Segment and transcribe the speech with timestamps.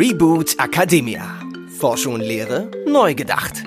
[0.00, 1.20] Reboot Academia.
[1.78, 3.62] Forschung und Lehre neu gedacht.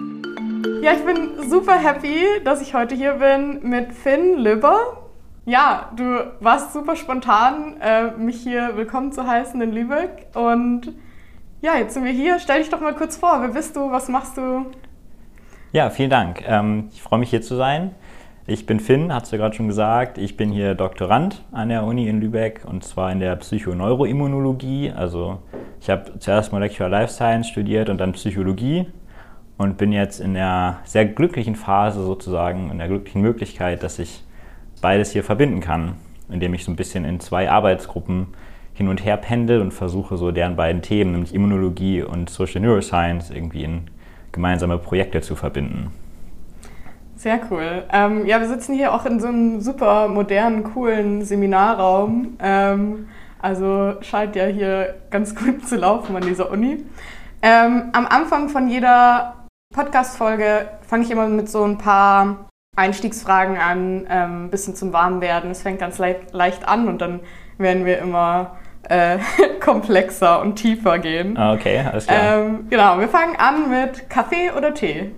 [0.81, 4.97] Ja, ich bin super happy, dass ich heute hier bin mit Finn Lübber.
[5.45, 10.25] Ja, du warst super spontan, äh, mich hier willkommen zu heißen in Lübeck.
[10.33, 10.93] Und
[11.61, 12.39] ja, jetzt sind wir hier.
[12.39, 13.39] Stell dich doch mal kurz vor.
[13.41, 13.91] Wer bist du?
[13.91, 14.65] Was machst du?
[15.71, 16.41] Ja, vielen Dank.
[16.47, 17.93] Ähm, ich freue mich hier zu sein.
[18.45, 20.17] Ich bin Finn, hast du ja gerade schon gesagt.
[20.17, 24.91] Ich bin hier Doktorand an der Uni in Lübeck und zwar in der Psychoneuroimmunologie.
[24.91, 25.39] Also
[25.79, 28.87] ich habe zuerst Molecular Life Science studiert und dann Psychologie
[29.57, 34.25] und bin jetzt in der sehr glücklichen Phase sozusagen, in der glücklichen Möglichkeit, dass ich
[34.81, 35.93] beides hier verbinden kann,
[36.29, 38.27] indem ich so ein bisschen in zwei Arbeitsgruppen
[38.73, 43.29] hin und her pendel und versuche so deren beiden Themen, nämlich Immunologie und Social Neuroscience,
[43.29, 43.83] irgendwie in
[44.33, 45.91] gemeinsame Projekte zu verbinden.
[47.23, 47.85] Sehr cool.
[47.89, 52.35] Ähm, ja, wir sitzen hier auch in so einem super modernen, coolen Seminarraum.
[52.41, 53.07] Ähm,
[53.41, 56.83] also scheint ja hier ganz gut zu laufen an dieser Uni.
[57.41, 64.05] Ähm, am Anfang von jeder Podcast-Folge fange ich immer mit so ein paar Einstiegsfragen an,
[64.05, 65.49] ein ähm, bisschen zum Warmwerden.
[65.49, 67.21] Es fängt ganz le leicht an und dann
[67.57, 68.57] werden wir immer
[68.89, 69.19] äh,
[69.61, 71.37] komplexer und tiefer gehen.
[71.37, 72.39] Ah, okay, alles klar.
[72.39, 75.11] Ähm, genau, wir fangen an mit Kaffee oder Tee?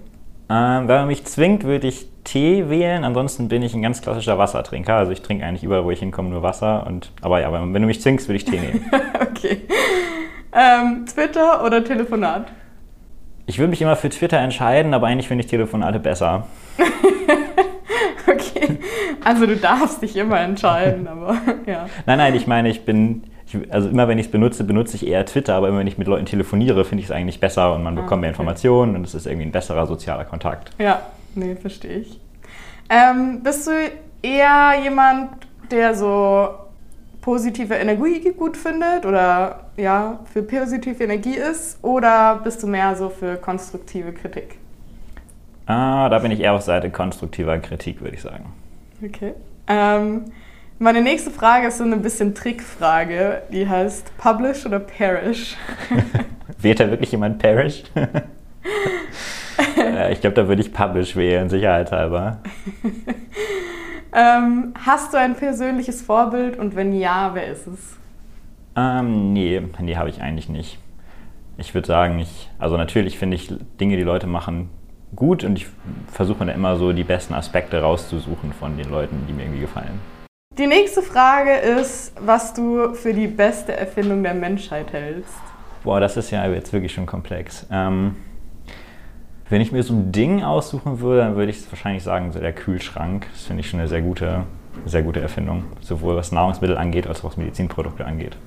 [0.50, 3.04] Ähm, wenn man mich zwingt, würde ich Tee wählen.
[3.04, 4.96] Ansonsten bin ich ein ganz klassischer Wassertrinker.
[4.96, 6.86] Also ich trinke eigentlich überall, wo ich hinkomme, nur Wasser.
[6.86, 8.92] Und, aber ja, wenn du mich zwingst, würde ich Tee nehmen.
[9.22, 9.62] okay.
[10.54, 12.48] Ähm, Twitter oder Telefonat?
[13.48, 16.48] Ich würde mich immer für Twitter entscheiden, aber eigentlich finde ich Telefonate besser.
[18.28, 18.80] okay.
[19.24, 21.88] Also du darfst dich immer entscheiden, aber ja.
[22.06, 25.08] Nein, nein, ich meine, ich bin ich, also immer wenn ich es benutze, benutze ich
[25.08, 27.84] eher Twitter, aber immer wenn ich mit Leuten telefoniere, finde ich es eigentlich besser und
[27.84, 30.72] man ah, bekommt mehr Informationen und es ist irgendwie ein besserer sozialer Kontakt.
[30.80, 31.02] Ja,
[31.36, 32.20] nee, verstehe ich.
[32.90, 33.72] Ähm, bist du
[34.22, 35.30] eher jemand,
[35.72, 36.50] der so
[37.22, 43.10] positive Energie gut findet oder ja, für positive Energie ist oder bist du mehr so
[43.10, 44.60] für konstruktive Kritik?
[45.66, 48.54] Ah, da bin ich eher auf Seite konstruktiver Kritik, würde ich sagen.
[49.04, 49.34] Okay.
[49.68, 50.26] Ähm,
[50.80, 53.44] meine nächste Frage ist so eine bisschen Trickfrage.
[53.52, 55.56] Die heißt Publish oder Perish?
[56.60, 57.84] Wählt da wirklich jemand Perish?
[60.12, 62.40] ich glaube, da würde ich Publish wählen, sicherheitshalber.
[64.14, 67.98] ähm, hast du ein persönliches Vorbild und wenn ja, wer ist es?
[68.76, 70.80] Ähm, nee, nee, habe ich eigentlich nicht.
[71.58, 74.70] Ich würde sagen, ich, also natürlich finde ich Dinge, die Leute machen,
[75.16, 75.68] gut und ich
[76.12, 79.62] versuche mir da immer so die besten Aspekte rauszusuchen von den Leuten, die mir irgendwie
[79.62, 80.02] gefallen.
[80.58, 85.34] Die nächste Frage ist, was du für die beste Erfindung der Menschheit hältst.
[85.84, 87.68] Boah, das ist ja jetzt wirklich schon komplex.
[87.70, 88.16] Ähm,
[89.50, 92.54] wenn ich mir so ein Ding aussuchen würde, dann würde ich wahrscheinlich sagen, so der
[92.54, 93.28] Kühlschrank.
[93.34, 94.44] Das finde ich schon eine sehr gute,
[94.86, 95.66] sehr gute Erfindung.
[95.82, 98.38] Sowohl was Nahrungsmittel angeht, als auch was Medizinprodukte angeht.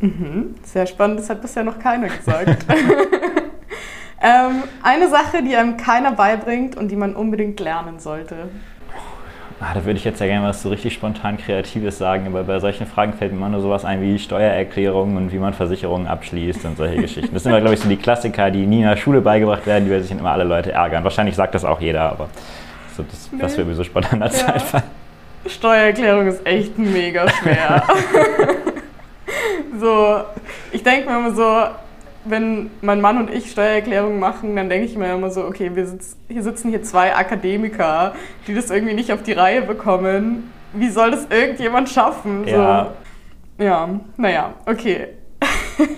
[0.00, 2.66] Mhm, sehr spannend, das hat bisher noch keiner gesagt.
[4.20, 8.48] ähm, eine Sache, die einem keiner beibringt und die man unbedingt lernen sollte.
[9.60, 12.58] Ah, da würde ich jetzt ja gerne was so richtig spontan Kreatives sagen, aber bei
[12.58, 16.64] solchen Fragen fällt mir immer nur sowas ein wie Steuererklärungen und wie man Versicherungen abschließt
[16.64, 17.32] und solche Geschichten.
[17.32, 19.88] Das sind immer, glaube ich, so die Klassiker, die nie in der Schule beigebracht werden,
[19.88, 21.04] die sich dann immer alle Leute ärgern.
[21.04, 22.28] Wahrscheinlich sagt das auch jeder, aber
[22.96, 23.38] so, das, nee.
[23.40, 24.56] das wird mir so spontan als ja.
[24.56, 24.82] Zeit
[25.46, 27.82] Steuererklärung ist echt mega schwer.
[29.80, 30.24] so,
[30.72, 31.66] ich denke mir immer so,
[32.24, 35.86] wenn mein Mann und ich Steuererklärungen machen, dann denke ich mir immer so, okay, wir
[35.86, 38.14] sitz, hier sitzen hier zwei Akademiker,
[38.46, 40.50] die das irgendwie nicht auf die Reihe bekommen.
[40.72, 42.46] Wie soll das irgendjemand schaffen?
[42.46, 42.94] Ja.
[43.58, 43.64] So.
[43.64, 45.08] Ja, naja, okay.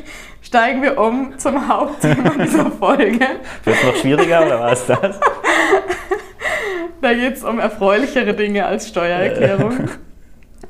[0.43, 3.27] Steigen wir um zum Hauptthema dieser Folge.
[3.65, 5.21] Wird noch schwieriger oder was ist das?
[7.01, 9.89] da geht es um erfreulichere Dinge als Steuererklärung.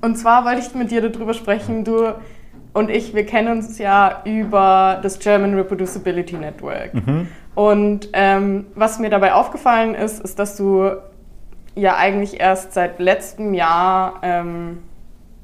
[0.01, 2.15] Und zwar wollte ich mit dir darüber sprechen, du
[2.77, 6.93] und ich, wir kennen uns ja über das German Reproducibility Network.
[6.93, 7.29] Mhm.
[7.55, 10.91] Und ähm, was mir dabei aufgefallen ist, ist, dass du
[11.75, 14.83] ja eigentlich erst seit letztem Jahr ähm,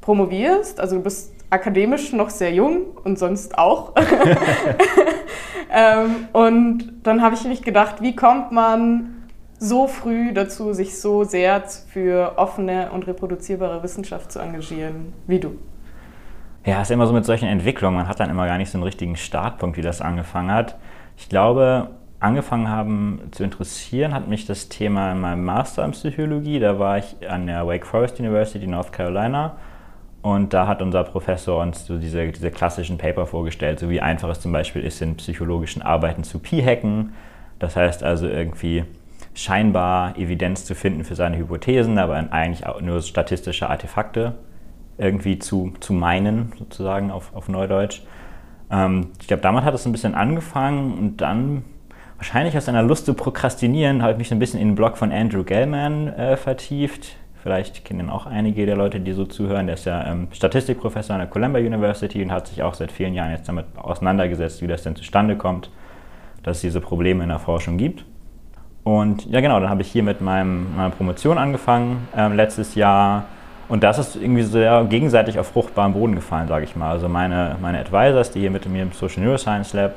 [0.01, 0.79] promovierst.
[0.79, 3.93] Also du bist akademisch noch sehr jung und sonst auch.
[5.71, 9.23] ähm, und dann habe ich mich gedacht, wie kommt man
[9.57, 15.57] so früh dazu, sich so sehr für offene und reproduzierbare Wissenschaft zu engagieren wie du?
[16.65, 17.97] Ja, ist immer so mit solchen Entwicklungen.
[17.97, 20.77] Man hat dann immer gar nicht so einen richtigen Startpunkt, wie das angefangen hat.
[21.17, 21.89] Ich glaube,
[22.21, 26.59] angefangen haben zu interessieren hat mich das Thema in meinem Master in Psychologie.
[26.59, 29.57] Da war ich an der Wake Forest University, North Carolina.
[30.21, 34.29] Und da hat unser Professor uns so diese, diese klassischen Paper vorgestellt, so wie einfach
[34.29, 37.11] es zum Beispiel ist, in psychologischen Arbeiten zu p-hacken.
[37.59, 38.85] Das heißt also irgendwie
[39.33, 44.35] scheinbar Evidenz zu finden für seine Hypothesen, aber eigentlich auch nur statistische Artefakte
[44.97, 48.01] irgendwie zu, zu meinen, sozusagen auf, auf Neudeutsch.
[48.71, 51.63] Ähm, ich glaube, damals hat es ein bisschen angefangen und dann
[52.17, 55.11] wahrscheinlich aus einer Lust zu prokrastinieren, habe ich mich ein bisschen in den Blog von
[55.11, 57.17] Andrew Gellman äh, vertieft.
[57.43, 59.65] Vielleicht kennen auch einige der Leute, die so zuhören.
[59.67, 63.13] Der ist ja ähm, Statistikprofessor an der Columbia University und hat sich auch seit vielen
[63.13, 65.69] Jahren jetzt damit auseinandergesetzt, wie das denn zustande kommt,
[66.43, 68.05] dass es diese Probleme in der Forschung gibt.
[68.83, 73.25] Und ja, genau, dann habe ich hier mit meinem, meiner Promotion angefangen ähm, letztes Jahr.
[73.69, 76.91] Und das ist irgendwie sehr gegenseitig auf fruchtbaren Boden gefallen, sage ich mal.
[76.91, 79.93] Also meine, meine Advisors, die hier mit mir im Social Neuroscience Lab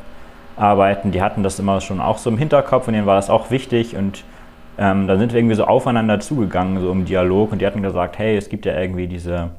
[0.57, 3.51] arbeiten, die hatten das immer schon auch so im Hinterkopf und denen war das auch
[3.51, 3.97] wichtig.
[3.97, 4.25] Und
[4.79, 7.53] ähm, da sind wir irgendwie so aufeinander zugegangen, so im Dialog.
[7.53, 9.51] Und die hatten gesagt, hey, es gibt ja irgendwie diese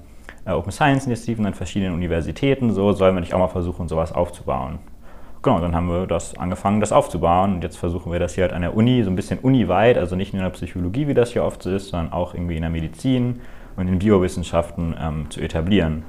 [0.46, 4.14] äh, Open Science Initiativen an verschiedenen Universitäten, so sollen wir nicht auch mal versuchen, sowas
[4.14, 4.80] aufzubauen.
[5.44, 7.56] Genau, dann haben wir das angefangen, das aufzubauen.
[7.56, 10.16] Und jetzt versuchen wir das hier halt an der Uni, so ein bisschen uniweit, also
[10.16, 12.62] nicht nur in der Psychologie, wie das hier oft so ist, sondern auch irgendwie in
[12.62, 13.42] der Medizin
[13.78, 16.04] und in Biowissenschaften ähm, zu etablieren.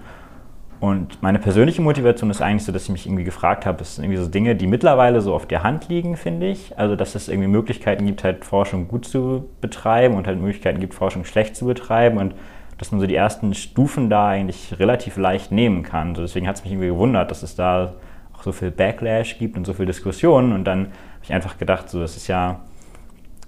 [0.81, 4.05] Und meine persönliche Motivation ist eigentlich so, dass ich mich irgendwie gefragt habe, es sind
[4.05, 6.79] irgendwie so Dinge, die mittlerweile so auf der Hand liegen, finde ich.
[6.79, 10.95] Also, dass es irgendwie Möglichkeiten gibt, halt Forschung gut zu betreiben und halt Möglichkeiten gibt,
[10.95, 12.35] Forschung schlecht zu betreiben und
[12.79, 16.15] dass man so die ersten Stufen da eigentlich relativ leicht nehmen kann.
[16.15, 17.95] So, deswegen hat es mich irgendwie gewundert, dass es da
[18.33, 20.53] auch so viel Backlash gibt und so viel Diskussionen.
[20.53, 22.61] Und dann habe ich einfach gedacht, so, das ist ja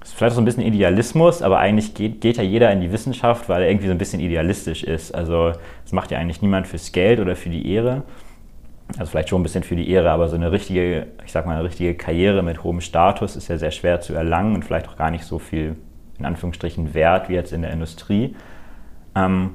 [0.02, 3.49] ist vielleicht so ein bisschen Idealismus, aber eigentlich geht, geht ja jeder in die Wissenschaft,
[3.49, 5.14] weil er irgendwie so ein bisschen idealistisch ist.
[5.14, 5.52] Also
[5.82, 8.02] das macht ja eigentlich niemand fürs Geld oder für die Ehre.
[8.99, 11.55] Also vielleicht schon ein bisschen für die Ehre, aber so eine richtige, ich sag mal,
[11.55, 14.97] eine richtige Karriere mit hohem Status ist ja sehr schwer zu erlangen und vielleicht auch
[14.97, 15.76] gar nicht so viel,
[16.19, 18.35] in Anführungsstrichen, wert wie jetzt in der Industrie.
[19.14, 19.50] Ähm,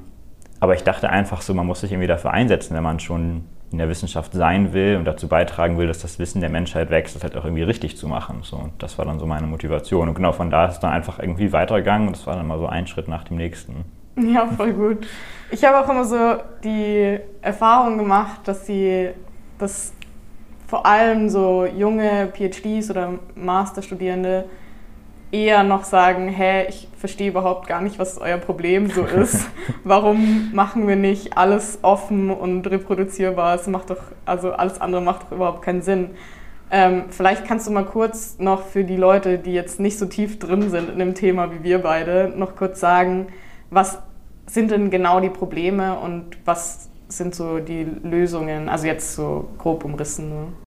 [0.60, 3.44] aber ich dachte einfach so, man muss sich irgendwie dafür einsetzen, wenn man schon
[3.76, 7.14] in der Wissenschaft sein will und dazu beitragen will, dass das Wissen der Menschheit wächst,
[7.14, 8.38] das halt auch irgendwie richtig zu machen.
[8.42, 10.08] So, und das war dann so meine Motivation.
[10.08, 12.58] Und genau von da ist es dann einfach irgendwie weitergegangen und das war dann mal
[12.58, 13.84] so ein Schritt nach dem nächsten.
[14.16, 15.06] Ja, voll gut.
[15.50, 19.10] Ich habe auch immer so die Erfahrung gemacht, dass sie
[19.58, 19.92] dass
[20.66, 24.46] vor allem so junge PhDs oder Masterstudierende
[25.44, 29.48] eher noch sagen, hä, ich verstehe überhaupt gar nicht, was euer Problem so ist.
[29.84, 33.54] Warum machen wir nicht alles offen und reproduzierbar?
[33.54, 36.10] Es macht doch, also alles andere macht doch überhaupt keinen Sinn.
[36.70, 40.38] Ähm, vielleicht kannst du mal kurz noch für die Leute, die jetzt nicht so tief
[40.38, 43.28] drin sind in dem Thema wie wir beide, noch kurz sagen,
[43.70, 44.00] was
[44.46, 48.68] sind denn genau die Probleme und was sind so die Lösungen?
[48.68, 50.65] Also jetzt so grob umrissen nur.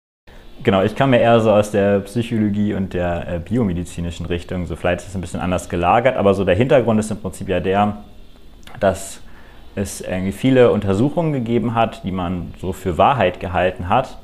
[0.63, 4.65] Genau, ich komme eher so aus der Psychologie und der äh, biomedizinischen Richtung.
[4.65, 7.47] So vielleicht ist es ein bisschen anders gelagert, aber so der Hintergrund ist im Prinzip
[7.47, 7.97] ja der,
[8.79, 9.21] dass
[9.75, 14.17] es irgendwie viele Untersuchungen gegeben hat, die man so für Wahrheit gehalten hat,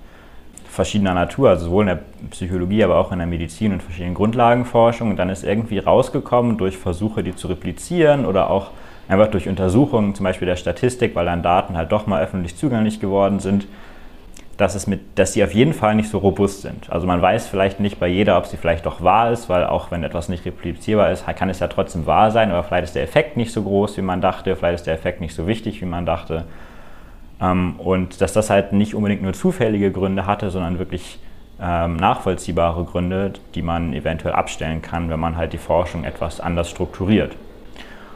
[0.68, 2.00] verschiedener Natur, also sowohl in der
[2.32, 5.12] Psychologie, aber auch in der Medizin und verschiedenen Grundlagenforschung.
[5.12, 8.72] Und dann ist irgendwie rausgekommen durch Versuche, die zu replizieren oder auch
[9.08, 13.00] einfach durch Untersuchungen, zum Beispiel der Statistik, weil dann Daten halt doch mal öffentlich zugänglich
[13.00, 13.68] geworden sind,
[14.58, 16.90] dass, es mit, dass sie auf jeden Fall nicht so robust sind.
[16.90, 19.92] Also man weiß vielleicht nicht bei jeder, ob sie vielleicht doch wahr ist, weil auch
[19.92, 23.04] wenn etwas nicht replizierbar ist, kann es ja trotzdem wahr sein, aber vielleicht ist der
[23.04, 25.86] Effekt nicht so groß, wie man dachte, vielleicht ist der Effekt nicht so wichtig, wie
[25.86, 26.46] man dachte.
[27.42, 31.20] Ähm, und dass das halt nicht unbedingt nur zufällige Gründe hatte, sondern wirklich
[31.62, 36.70] ähm, nachvollziehbare Gründe, die man eventuell abstellen kann, wenn man halt die Forschung etwas anders
[36.70, 37.36] strukturiert.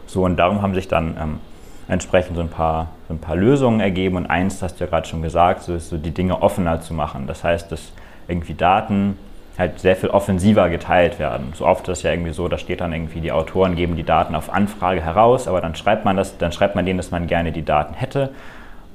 [0.06, 1.40] So, und darum haben sich dann ähm,
[1.88, 4.16] entsprechend so ein paar, so ein paar Lösungen ergeben.
[4.18, 6.94] Und eins, hast du ja gerade schon gesagt, so ist so die Dinge offener zu
[6.94, 7.28] machen.
[7.28, 7.92] Das heißt, dass
[8.28, 9.18] irgendwie Daten
[9.58, 11.54] halt sehr viel offensiver geteilt werden.
[11.56, 14.04] So oft ist das ja irgendwie so, da steht dann irgendwie, die Autoren geben die
[14.04, 17.28] Daten auf Anfrage heraus, aber dann schreibt man das, dann schreibt man denen, dass man
[17.28, 18.30] gerne die Daten hätte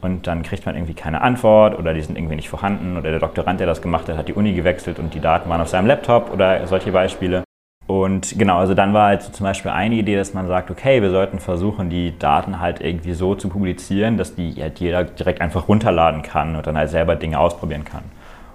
[0.02, 3.18] und dann kriegt man irgendwie keine Antwort oder die sind irgendwie nicht vorhanden oder der
[3.18, 5.86] Doktorand, der das gemacht hat, hat die Uni gewechselt und die Daten waren auf seinem
[5.86, 7.42] Laptop oder solche Beispiele.
[7.86, 11.02] Und genau, also dann war halt so zum Beispiel eine Idee, dass man sagt, okay,
[11.02, 15.40] wir sollten versuchen, die Daten halt irgendwie so zu publizieren, dass die halt jeder direkt
[15.40, 18.04] einfach runterladen kann und dann halt selber Dinge ausprobieren kann.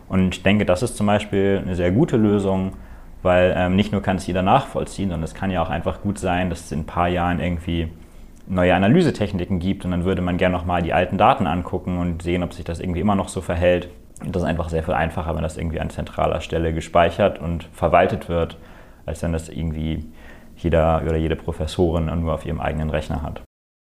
[0.07, 2.73] Und ich denke, das ist zum Beispiel eine sehr gute Lösung,
[3.21, 6.17] weil ähm, nicht nur kann es jeder nachvollziehen, sondern es kann ja auch einfach gut
[6.17, 7.89] sein, dass es in ein paar Jahren irgendwie
[8.47, 12.43] neue Analysetechniken gibt und dann würde man gerne nochmal die alten Daten angucken und sehen,
[12.43, 13.89] ob sich das irgendwie immer noch so verhält.
[14.23, 17.65] Und das ist einfach sehr viel einfacher, wenn das irgendwie an zentraler Stelle gespeichert und
[17.73, 18.57] verwaltet wird
[19.07, 20.05] als wenn das irgendwie
[20.55, 23.41] jeder oder jede Professorin nur auf ihrem eigenen Rechner hat.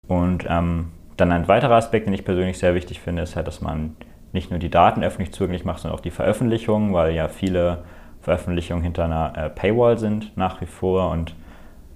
[0.08, 3.60] Und ähm, dann ein weiterer Aspekt, den ich persönlich sehr wichtig finde, ist halt, dass
[3.60, 3.96] man
[4.32, 7.84] nicht nur die Daten öffentlich zugänglich macht, sondern auch die Veröffentlichungen, weil ja viele
[8.20, 11.34] Veröffentlichungen hinter einer äh, Paywall sind nach wie vor und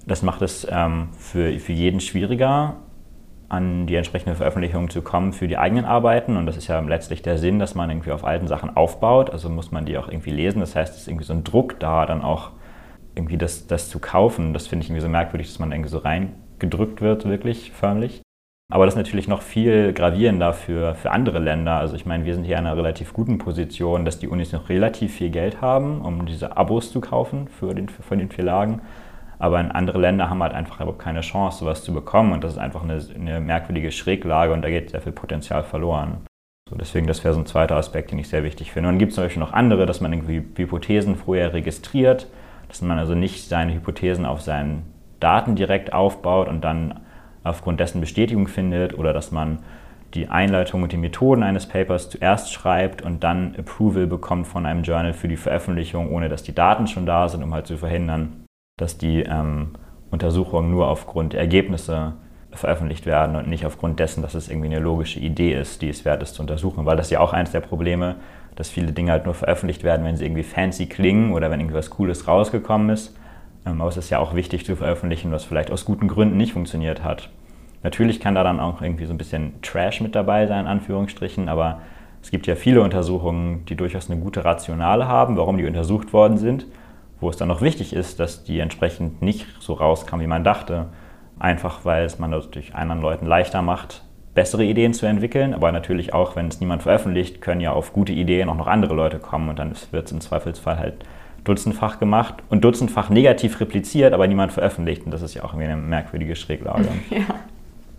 [0.07, 2.77] das macht es ähm, für, für jeden schwieriger,
[3.49, 6.37] an die entsprechende Veröffentlichung zu kommen für die eigenen Arbeiten.
[6.37, 9.31] Und das ist ja letztlich der Sinn, dass man irgendwie auf alten Sachen aufbaut.
[9.31, 10.61] Also muss man die auch irgendwie lesen.
[10.61, 12.51] Das heißt, es ist irgendwie so ein Druck da, dann auch
[13.17, 15.99] irgendwie das, das zu kaufen, das finde ich irgendwie so merkwürdig, dass man irgendwie so
[15.99, 18.23] reingedrückt wird, wirklich förmlich.
[18.73, 21.75] Aber das ist natürlich noch viel gravierender für, für andere Länder.
[21.79, 24.69] Also ich meine, wir sind hier in einer relativ guten Position, dass die Unis noch
[24.69, 28.83] relativ viel Geld haben, um diese Abos zu kaufen für den, für den Verlagen.
[29.39, 32.33] Aber andere Länder haben halt einfach überhaupt keine Chance, sowas zu bekommen.
[32.33, 36.27] Und das ist einfach eine, eine merkwürdige Schräglage und da geht sehr viel Potenzial verloren.
[36.69, 38.89] So, deswegen, das wäre so ein zweiter Aspekt, den ich sehr wichtig finde.
[38.89, 42.27] Und dann gibt es zum Beispiel noch andere, dass man irgendwie Hypothesen vorher registriert,
[42.69, 44.83] dass man also nicht seine Hypothesen auf seinen
[45.21, 47.01] Daten direkt aufbaut und dann
[47.45, 49.61] aufgrund dessen Bestätigung findet oder dass man
[50.15, 54.83] die Einleitung und die Methoden eines Papers zuerst schreibt und dann Approval bekommt von einem
[54.83, 58.45] Journal für die Veröffentlichung, ohne dass die Daten schon da sind, um halt zu verhindern,
[58.79, 59.75] dass die ähm,
[60.11, 62.15] Untersuchungen nur aufgrund der Ergebnisse
[62.53, 66.05] veröffentlicht werden und nicht aufgrund dessen, dass es irgendwie eine logische Idee ist, die es
[66.05, 66.87] wert ist zu untersuchen.
[66.87, 68.17] Weil das ist ja auch eines der Probleme,
[68.57, 71.91] dass viele Dinge halt nur veröffentlicht werden, wenn sie irgendwie fancy klingen oder wenn irgendwas
[71.91, 73.17] Cooles rausgekommen ist.
[73.65, 76.55] Ähm, aber es ist ja auch wichtig zu veröffentlichen, was vielleicht aus guten Gründen nicht
[76.55, 77.29] funktioniert hat.
[77.83, 81.49] Natürlich kann da dann auch irgendwie so ein bisschen Trash mit dabei sein, in Anführungsstrichen,
[81.49, 81.83] aber
[82.23, 86.39] es gibt ja viele Untersuchungen, die durchaus eine gute Rationale haben, warum die untersucht worden
[86.39, 86.67] sind,
[87.21, 90.87] wo es dann noch wichtig ist, dass die entsprechend nicht so rauskam, wie man dachte.
[91.39, 94.03] Einfach weil es man natürlich anderen Leuten leichter macht,
[94.37, 98.13] bessere Ideen zu entwickeln, aber natürlich auch, wenn es niemand veröffentlicht, können ja auf gute
[98.13, 101.05] Ideen auch noch andere Leute kommen und dann wird es im Zweifelsfall halt
[101.43, 105.05] dutzendfach gemacht und dutzendfach negativ repliziert, aber niemand veröffentlicht.
[105.05, 106.89] Und das ist ja auch irgendwie eine merkwürdige Schräglage.
[107.11, 107.23] Ja.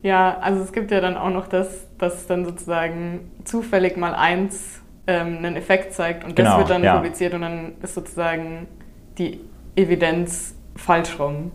[0.03, 4.79] Ja, also es gibt ja dann auch noch das, dass dann sozusagen zufällig mal eins
[5.07, 6.95] ähm, einen Effekt zeigt und Genau, das wird dann ja.
[6.95, 8.67] publiziert und dann ist sozusagen
[9.17, 9.41] die
[9.75, 11.51] Evidenz falsch rum.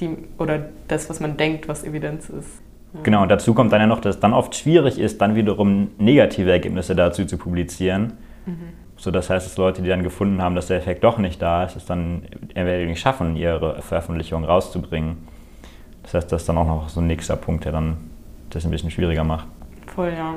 [0.00, 2.60] Die, oder das, was man denkt, was Evidenz ist.
[3.02, 5.88] Genau, und dazu kommt dann ja noch, dass es dann oft schwierig ist, dann wiederum
[5.98, 8.14] negative Ergebnisse dazu zu publizieren.
[8.96, 11.64] So, das heißt, dass Leute, die dann gefunden haben, dass der Effekt doch nicht da
[11.64, 12.22] ist, es dann
[12.54, 15.28] entweder nicht schaffen, ihre Veröffentlichung rauszubringen.
[16.02, 17.96] Das heißt, das ist dann auch noch so ein nächster Punkt, der dann
[18.50, 19.48] das ein bisschen schwieriger macht.
[19.94, 20.36] Voll, ja.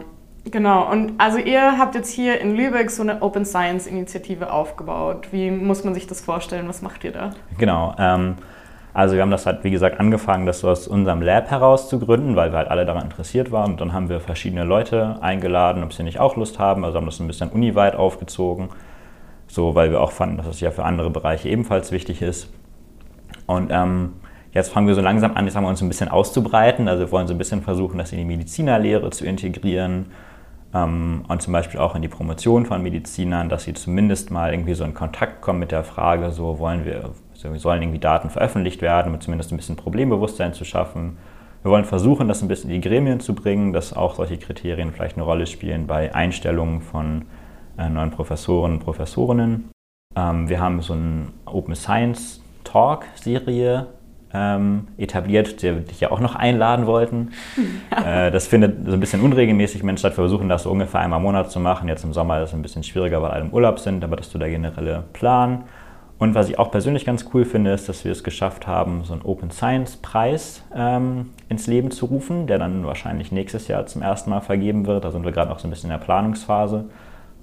[0.49, 5.27] Genau, und also ihr habt jetzt hier in Lübeck so eine Open Science Initiative aufgebaut.
[5.31, 6.67] Wie muss man sich das vorstellen?
[6.69, 7.31] Was macht ihr da?
[7.57, 7.93] Genau.
[7.99, 8.35] Ähm,
[8.97, 11.99] also wir haben das halt, wie gesagt, angefangen, das so aus unserem Lab heraus zu
[11.99, 13.73] gründen, weil wir halt alle daran interessiert waren.
[13.73, 16.83] Und dann haben wir verschiedene Leute eingeladen, ob sie nicht auch Lust haben.
[16.83, 18.69] Also haben das ein bisschen uniweit aufgezogen,
[19.45, 22.51] so weil wir auch fanden, dass es ja für andere Bereiche ebenfalls wichtig ist.
[23.45, 24.13] Und ähm,
[24.51, 26.87] jetzt fangen wir so langsam an, jetzt haben wir uns ein bisschen auszubreiten.
[26.87, 30.07] Also wir wollen so ein bisschen versuchen, das in die Medizinerlehre zu integrieren
[30.73, 34.73] ähm, und zum Beispiel auch in die Promotion von Medizinern, dass sie zumindest mal irgendwie
[34.73, 39.13] so in Kontakt kommen mit der Frage, so wollen wir sollen irgendwie Daten veröffentlicht werden,
[39.13, 41.17] um zumindest ein bisschen Problembewusstsein zu schaffen.
[41.63, 44.91] Wir wollen versuchen, das ein bisschen in die Gremien zu bringen, dass auch solche Kriterien
[44.91, 47.25] vielleicht eine Rolle spielen bei Einstellungen von
[47.77, 49.69] äh, neuen Professoren und Professorinnen.
[50.15, 53.87] Ähm, wir haben so eine Open Science Talk Serie
[54.33, 57.31] ähm, etabliert, die wir dich ja auch noch einladen wollten.
[58.05, 60.13] Äh, das findet so ein bisschen unregelmäßig Mensch statt.
[60.13, 61.89] Wir versuchen das so ungefähr einmal im Monat zu machen.
[61.89, 64.27] Jetzt im Sommer ist es ein bisschen schwieriger, weil alle im Urlaub sind, aber das
[64.27, 65.63] ist so der generelle Plan.
[66.19, 69.13] Und was ich auch persönlich ganz cool finde, ist, dass wir es geschafft haben, so
[69.13, 74.01] einen Open Science Preis ähm, ins Leben zu rufen, der dann wahrscheinlich nächstes Jahr zum
[74.01, 75.05] ersten Mal vergeben wird.
[75.05, 76.85] Da sind wir gerade noch so ein bisschen in der Planungsphase.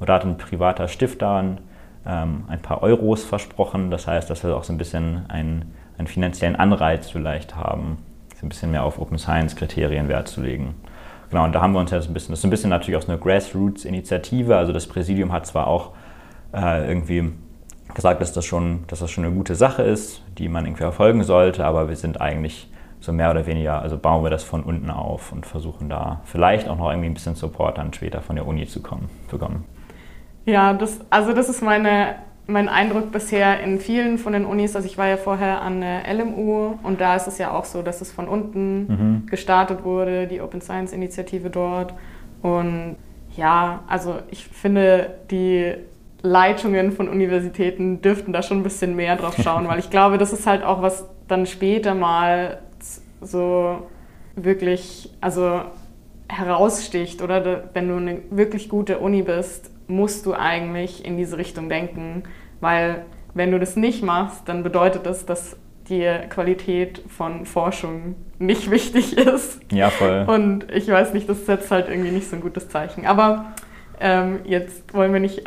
[0.00, 1.58] Und da hat ein privater Stifter ein,
[2.04, 3.92] ähm, ein paar Euros versprochen.
[3.92, 7.98] Das heißt, dass wir auch so ein bisschen einen, einen finanziellen Anreiz vielleicht haben,
[8.40, 10.74] so ein bisschen mehr auf Open Science Kriterien Wert zu legen.
[11.30, 13.06] Genau, und da haben wir uns jetzt ein bisschen, das ist ein bisschen natürlich auch
[13.06, 14.56] so eine Grassroots-Initiative.
[14.56, 15.92] Also das Präsidium hat zwar auch
[16.52, 17.32] äh, irgendwie
[17.94, 21.22] gesagt, dass das, schon, dass das schon eine gute Sache ist, die man irgendwie verfolgen
[21.24, 22.68] sollte, aber wir sind eigentlich
[23.00, 26.68] so mehr oder weniger, also bauen wir das von unten auf und versuchen da vielleicht
[26.68, 29.64] auch noch irgendwie ein bisschen Support dann später von der Uni zu kommen, bekommen.
[30.46, 34.74] Ja, das, also das ist meine, mein Eindruck bisher in vielen von den Unis.
[34.74, 37.82] Also ich war ja vorher an der LMU und da ist es ja auch so,
[37.82, 39.26] dass es von unten Mhm.
[39.26, 41.94] gestartet wurde, die Open Science Initiative dort.
[42.42, 42.96] Und
[43.36, 45.74] ja, also ich finde, die
[46.24, 50.32] Leitungen von Universitäten dürften da schon ein bisschen mehr drauf schauen, weil ich glaube, das
[50.32, 52.60] ist halt auch was dann später mal
[53.20, 53.86] so
[54.34, 55.60] wirklich, also
[56.26, 61.68] heraussticht, oder wenn du eine wirklich gute Uni bist, musst du eigentlich in diese Richtung
[61.68, 62.22] denken,
[62.60, 63.04] weil
[63.34, 65.58] wenn du das nicht machst, dann bedeutet das, dass
[65.90, 69.60] die Qualität von Forschung nicht wichtig ist.
[69.70, 70.24] Ja, voll.
[70.26, 73.04] Und ich weiß nicht, das setzt halt irgendwie nicht so ein gutes Zeichen.
[73.04, 73.52] Aber
[74.00, 75.44] ähm, jetzt wollen wir nicht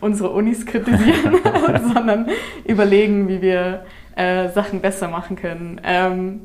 [0.00, 1.38] unsere Unis kritisieren,
[1.94, 2.28] sondern
[2.64, 3.84] überlegen, wie wir
[4.16, 5.80] äh, Sachen besser machen können.
[5.84, 6.40] Ähm,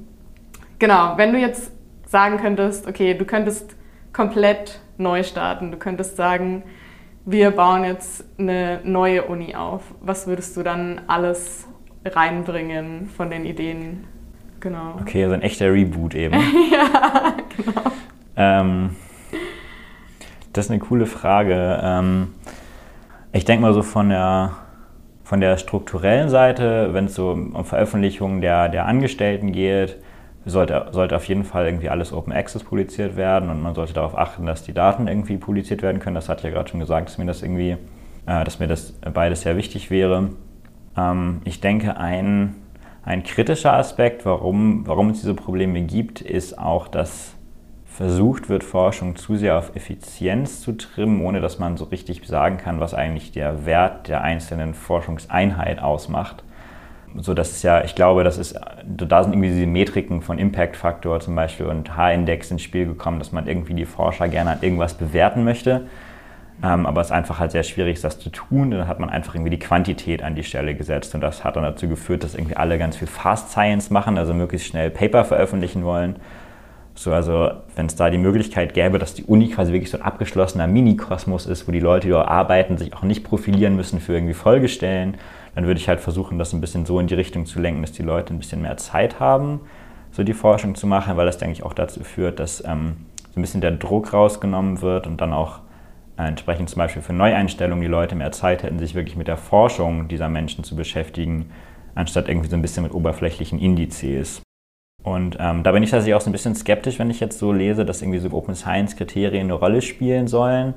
[0.80, 1.72] genau, wenn du jetzt
[2.06, 3.76] sagen könntest, okay, du könntest
[4.12, 6.64] komplett neu starten, du könntest sagen,
[7.26, 11.68] wir bauen jetzt eine neue Uni auf, was würdest du dann alles
[12.06, 14.04] reinbringen von den Ideen?
[14.60, 14.98] Genau.
[15.02, 16.36] Okay, also ein echter Reboot eben.
[16.72, 17.92] ja, genau.
[18.36, 18.96] Ähm,
[20.54, 21.80] das ist eine coole Frage.
[21.84, 22.34] Ähm,
[23.34, 24.52] ich denke mal so von der,
[25.24, 29.98] von der strukturellen Seite, wenn es so um Veröffentlichungen der, der Angestellten geht,
[30.46, 34.18] sollte, sollte auf jeden Fall irgendwie alles Open Access publiziert werden und man sollte darauf
[34.18, 36.16] achten, dass die Daten irgendwie publiziert werden können.
[36.16, 37.78] Das hat ja gerade schon gesagt, dass mir das irgendwie,
[38.26, 40.30] äh, dass mir das beides sehr wichtig wäre.
[40.98, 42.56] Ähm, ich denke, ein,
[43.04, 47.36] ein kritischer Aspekt, warum, warum es diese Probleme gibt, ist auch, dass
[47.96, 52.58] versucht wird, Forschung zu sehr auf Effizienz zu trimmen, ohne dass man so richtig sagen
[52.58, 56.44] kann, was eigentlich der Wert der einzelnen Forschungseinheit ausmacht.
[57.16, 61.20] So, das ist ja, ich glaube, das ist, da sind irgendwie diese Metriken von Impact-Faktor
[61.20, 64.96] zum Beispiel und H-Index ins Spiel gekommen, dass man irgendwie die Forscher gerne an irgendwas
[64.96, 65.82] bewerten möchte.
[66.64, 68.72] Ähm, aber es ist einfach halt sehr schwierig, das zu tun.
[68.72, 71.64] Dann hat man einfach irgendwie die Quantität an die Stelle gesetzt und das hat dann
[71.64, 75.84] dazu geführt, dass irgendwie alle ganz viel Fast Science machen, also möglichst schnell Paper veröffentlichen
[75.84, 76.16] wollen
[76.96, 80.04] so, also wenn es da die Möglichkeit gäbe, dass die Uni quasi wirklich so ein
[80.04, 84.14] abgeschlossener Mini-Kosmos ist, wo die Leute, die dort arbeiten, sich auch nicht profilieren müssen für
[84.14, 85.18] irgendwie Folgestellen,
[85.56, 87.92] dann würde ich halt versuchen, das ein bisschen so in die Richtung zu lenken, dass
[87.92, 89.62] die Leute ein bisschen mehr Zeit haben,
[90.12, 92.98] so die Forschung zu machen, weil das, denke ich, auch dazu führt, dass ähm,
[93.34, 95.60] so ein bisschen der Druck rausgenommen wird und dann auch
[96.18, 99.38] äh, entsprechend zum Beispiel für Neueinstellungen die Leute mehr Zeit hätten, sich wirklich mit der
[99.38, 101.50] Forschung dieser Menschen zu beschäftigen,
[101.96, 104.44] anstatt irgendwie so ein bisschen mit oberflächlichen Indizes.
[105.04, 107.52] Und ähm, da bin ich tatsächlich auch so ein bisschen skeptisch, wenn ich jetzt so
[107.52, 110.74] lese, dass irgendwie so Open Science-Kriterien eine Rolle spielen sollen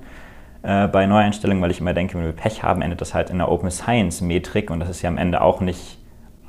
[0.62, 3.36] äh, bei Neueinstellungen, weil ich immer denke, wenn wir Pech haben, endet das halt in
[3.36, 5.98] einer Open Science-Metrik und das ist ja am Ende auch nicht,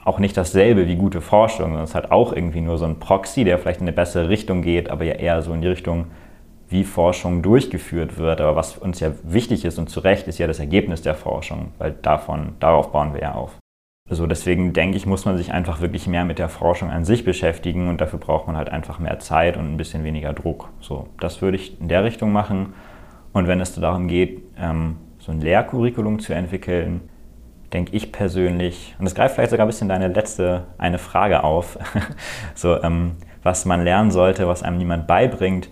[0.03, 2.99] auch nicht dasselbe wie gute Forschung, sondern es ist halt auch irgendwie nur so ein
[2.99, 6.07] Proxy, der vielleicht in eine bessere Richtung geht, aber ja eher so in die Richtung,
[6.69, 8.41] wie Forschung durchgeführt wird.
[8.41, 11.71] Aber was uns ja wichtig ist und zu Recht, ist ja das Ergebnis der Forschung,
[11.77, 13.55] weil davon, darauf bauen wir ja auf.
[14.09, 17.25] Also deswegen denke ich, muss man sich einfach wirklich mehr mit der Forschung an sich
[17.25, 20.69] beschäftigen und dafür braucht man halt einfach mehr Zeit und ein bisschen weniger Druck.
[20.79, 22.73] So, das würde ich in der Richtung machen.
[23.33, 27.01] Und wenn es darum geht, ähm, so ein Lehrcurriculum zu entwickeln,
[27.73, 31.77] denke ich persönlich, und das greift vielleicht sogar ein bisschen deine letzte eine Frage auf,
[32.55, 35.69] so ähm, was man lernen sollte, was einem niemand beibringt,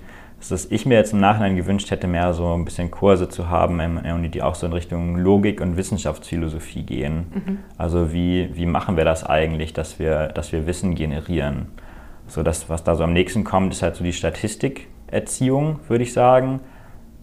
[0.52, 3.82] dass ich mir jetzt im Nachhinein gewünscht hätte, mehr so ein bisschen Kurse zu haben,
[4.32, 7.26] die auch so in Richtung Logik und Wissenschaftsphilosophie gehen.
[7.34, 7.60] Mhm.
[7.78, 11.68] Also wie, wie machen wir das eigentlich, dass wir, dass wir Wissen generieren?
[12.28, 16.14] So das, was da so am nächsten kommt, ist halt so die Statistikerziehung, würde ich
[16.14, 16.60] sagen.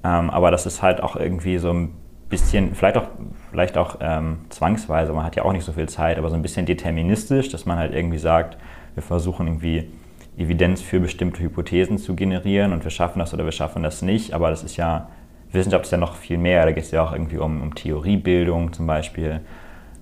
[0.05, 1.93] Ähm, aber das ist halt auch irgendwie so ein
[2.29, 3.09] bisschen, vielleicht auch,
[3.51, 6.43] vielleicht auch ähm, zwangsweise, man hat ja auch nicht so viel Zeit, aber so ein
[6.43, 8.57] bisschen deterministisch, dass man halt irgendwie sagt,
[8.95, 9.91] wir versuchen irgendwie
[10.37, 14.33] Evidenz für bestimmte Hypothesen zu generieren und wir schaffen das oder wir schaffen das nicht.
[14.33, 15.09] Aber das ist ja,
[15.51, 16.65] Wissenschaft ist ja noch viel mehr.
[16.65, 19.41] Da geht es ja auch irgendwie um, um Theoriebildung zum Beispiel.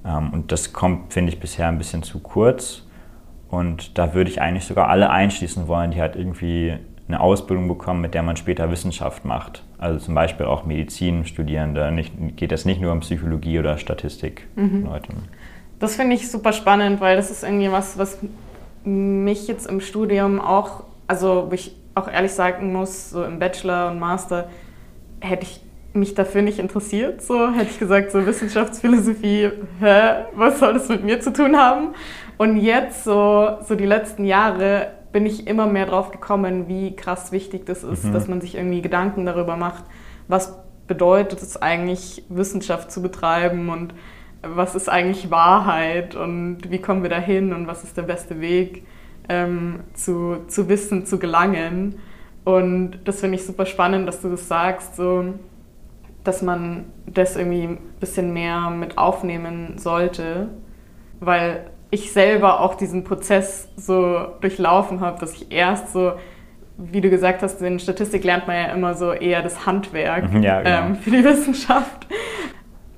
[0.04, 2.86] Ähm, und das kommt, finde ich, bisher ein bisschen zu kurz.
[3.50, 8.00] Und da würde ich eigentlich sogar alle einschließen wollen, die halt irgendwie eine Ausbildung bekommen,
[8.00, 9.64] mit der man später Wissenschaft macht.
[9.78, 11.90] Also zum Beispiel auch Medizinstudierende.
[11.90, 14.84] Nicht, geht es nicht nur um Psychologie oder Statistik, mhm.
[14.84, 15.12] Leute.
[15.80, 18.18] Das finde ich super spannend, weil das ist irgendwie was, was
[18.84, 23.90] mich jetzt im Studium auch, also wo ich auch ehrlich sagen muss, so im Bachelor
[23.90, 24.48] und Master
[25.20, 25.60] hätte ich
[25.92, 27.22] mich dafür nicht interessiert.
[27.22, 31.94] So hätte ich gesagt, so Wissenschaftsphilosophie, hä, was soll das mit mir zu tun haben?
[32.38, 37.32] Und jetzt, so, so die letzten Jahre, bin ich immer mehr drauf gekommen, wie krass
[37.32, 38.12] wichtig das ist, mhm.
[38.12, 39.84] dass man sich irgendwie Gedanken darüber macht,
[40.28, 43.94] was bedeutet es eigentlich, Wissenschaft zu betreiben und
[44.42, 48.84] was ist eigentlich Wahrheit und wie kommen wir dahin und was ist der beste Weg
[49.28, 51.98] ähm, zu, zu Wissen zu gelangen.
[52.44, 55.34] Und das finde ich super spannend, dass du das sagst, so,
[56.24, 60.48] dass man das irgendwie ein bisschen mehr mit aufnehmen sollte,
[61.20, 66.12] weil ich selber auch diesen Prozess so durchlaufen habe, dass ich erst so,
[66.78, 70.62] wie du gesagt hast, in Statistik lernt man ja immer so eher das Handwerk ja,
[70.62, 70.86] genau.
[70.86, 72.06] ähm, für die Wissenschaft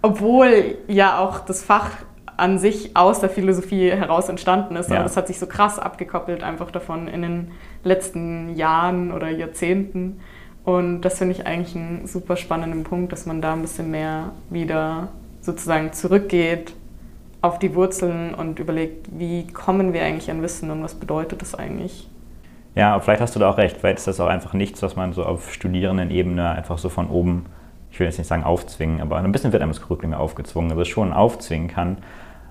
[0.03, 1.91] obwohl ja auch das Fach
[2.37, 4.91] an sich aus der Philosophie heraus entstanden ist.
[4.91, 4.97] Ja.
[4.97, 7.51] Aber das hat sich so krass abgekoppelt einfach davon in den
[7.85, 10.21] letzten Jahren oder Jahrzehnten.
[10.65, 14.31] Und das finde ich eigentlich einen super spannenden Punkt, dass man da ein bisschen mehr
[14.51, 15.09] wieder
[15.41, 16.75] sozusagen zurückgeht
[17.41, 21.57] auf die Wurzeln und überlegt, wie kommen wir eigentlich an Wissen und was bedeutet das
[21.57, 22.09] eigentlich?
[22.77, 23.77] Ja, vielleicht hast du da auch recht.
[23.77, 27.47] Vielleicht ist das auch einfach nichts, was man so auf Studierendenebene einfach so von oben
[27.93, 30.85] ich will jetzt nicht sagen aufzwingen, aber ein bisschen wird einem das Curriculum aufgezwungen, also
[30.85, 31.99] schon aufzwingen kann.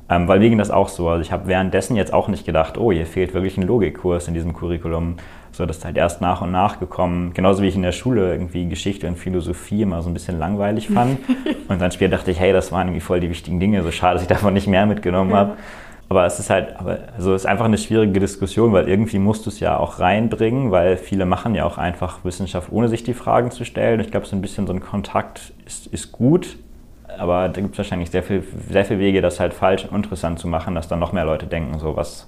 [0.07, 1.09] Ähm, weil wegen das auch so.
[1.09, 4.33] Also ich habe währenddessen jetzt auch nicht gedacht, oh, hier fehlt wirklich ein Logikkurs in
[4.33, 5.15] diesem Curriculum.
[5.51, 7.33] So, das ist halt erst nach und nach gekommen.
[7.33, 10.89] Genauso wie ich in der Schule irgendwie Geschichte und Philosophie immer so ein bisschen langweilig
[10.89, 11.17] fand.
[11.69, 13.81] und dann später dachte ich, hey, das waren irgendwie voll die wichtigen Dinge.
[13.83, 15.37] So schade, dass ich davon nicht mehr mitgenommen ja.
[15.37, 15.57] habe.
[16.11, 16.75] Aber es ist halt,
[17.15, 20.69] also es ist einfach eine schwierige Diskussion, weil irgendwie musst du es ja auch reinbringen,
[20.69, 24.01] weil viele machen ja auch einfach Wissenschaft, ohne sich die Fragen zu stellen.
[24.01, 26.57] Ich glaube, so ein bisschen so ein Kontakt ist, ist gut,
[27.17, 30.37] aber da gibt es wahrscheinlich sehr viel, sehr viele Wege, das halt falsch und interessant
[30.37, 32.27] zu machen, dass dann noch mehr Leute denken, so was,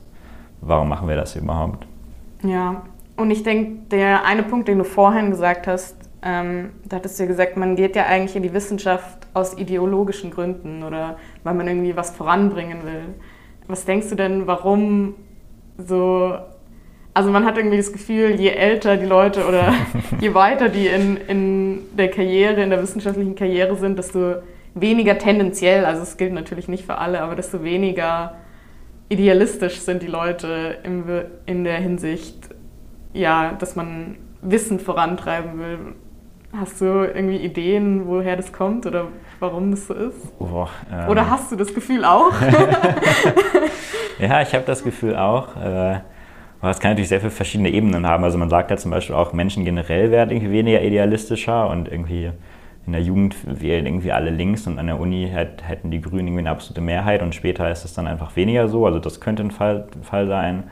[0.61, 1.85] warum machen wir das überhaupt?
[2.41, 2.83] Ja,
[3.17, 7.23] und ich denke, der eine Punkt, den du vorhin gesagt hast, ähm, da hattest du
[7.23, 11.67] ja gesagt, man geht ja eigentlich in die Wissenschaft aus ideologischen Gründen oder weil man
[11.67, 13.13] irgendwie was voranbringen will.
[13.67, 15.15] Was denkst du denn, warum
[15.77, 16.37] so
[17.13, 19.73] also man hat irgendwie das Gefühl, je älter die Leute oder
[20.19, 24.35] je weiter die in, in der Karriere, in der wissenschaftlichen Karriere sind, desto
[24.73, 28.35] weniger tendenziell, also es gilt natürlich nicht für alle, aber desto weniger
[29.09, 31.03] idealistisch sind die Leute in,
[31.45, 32.49] in der Hinsicht,
[33.13, 35.77] ja, dass man Wissen vorantreiben will.
[36.55, 39.07] Hast du irgendwie Ideen, woher das kommt oder
[39.39, 40.37] warum das so ist?
[40.37, 41.09] Boah, ähm.
[41.09, 42.31] Oder hast du das Gefühl auch?
[44.19, 45.55] ja, ich habe das Gefühl auch.
[45.55, 46.01] Äh,
[46.61, 48.23] es kann natürlich sehr viele verschiedene Ebenen haben.
[48.23, 52.31] Also man sagt ja zum Beispiel auch, Menschen generell werden irgendwie weniger idealistischer und irgendwie
[52.85, 56.41] in der Jugend wählen irgendwie alle links und an der Uni hätten die Grünen irgendwie
[56.41, 58.85] eine absolute Mehrheit und später ist es dann einfach weniger so.
[58.85, 60.65] Also das könnte ein Fall, ein Fall sein.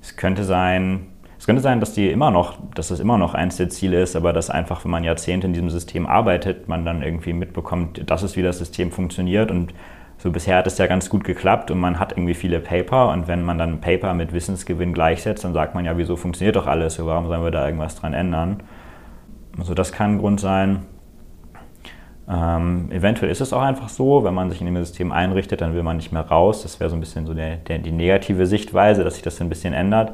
[0.00, 1.08] Es könnte sein,
[1.42, 4.14] es könnte sein, dass die immer noch, dass das immer noch eins der Ziele ist,
[4.14, 8.22] aber dass einfach, wenn man Jahrzehnte in diesem System arbeitet, man dann irgendwie mitbekommt, das
[8.22, 9.74] ist, wie das System funktioniert und
[10.18, 13.26] so bisher hat es ja ganz gut geklappt und man hat irgendwie viele Paper und
[13.26, 17.04] wenn man dann Paper mit Wissensgewinn gleichsetzt, dann sagt man ja, wieso funktioniert doch alles,
[17.04, 18.62] warum sollen wir da irgendwas dran ändern?
[19.58, 20.82] Also das kann ein Grund sein.
[22.30, 25.74] Ähm, eventuell ist es auch einfach so, wenn man sich in dem System einrichtet, dann
[25.74, 26.62] will man nicht mehr raus.
[26.62, 29.48] Das wäre so ein bisschen so der, der, die negative Sichtweise, dass sich das ein
[29.48, 30.12] bisschen ändert.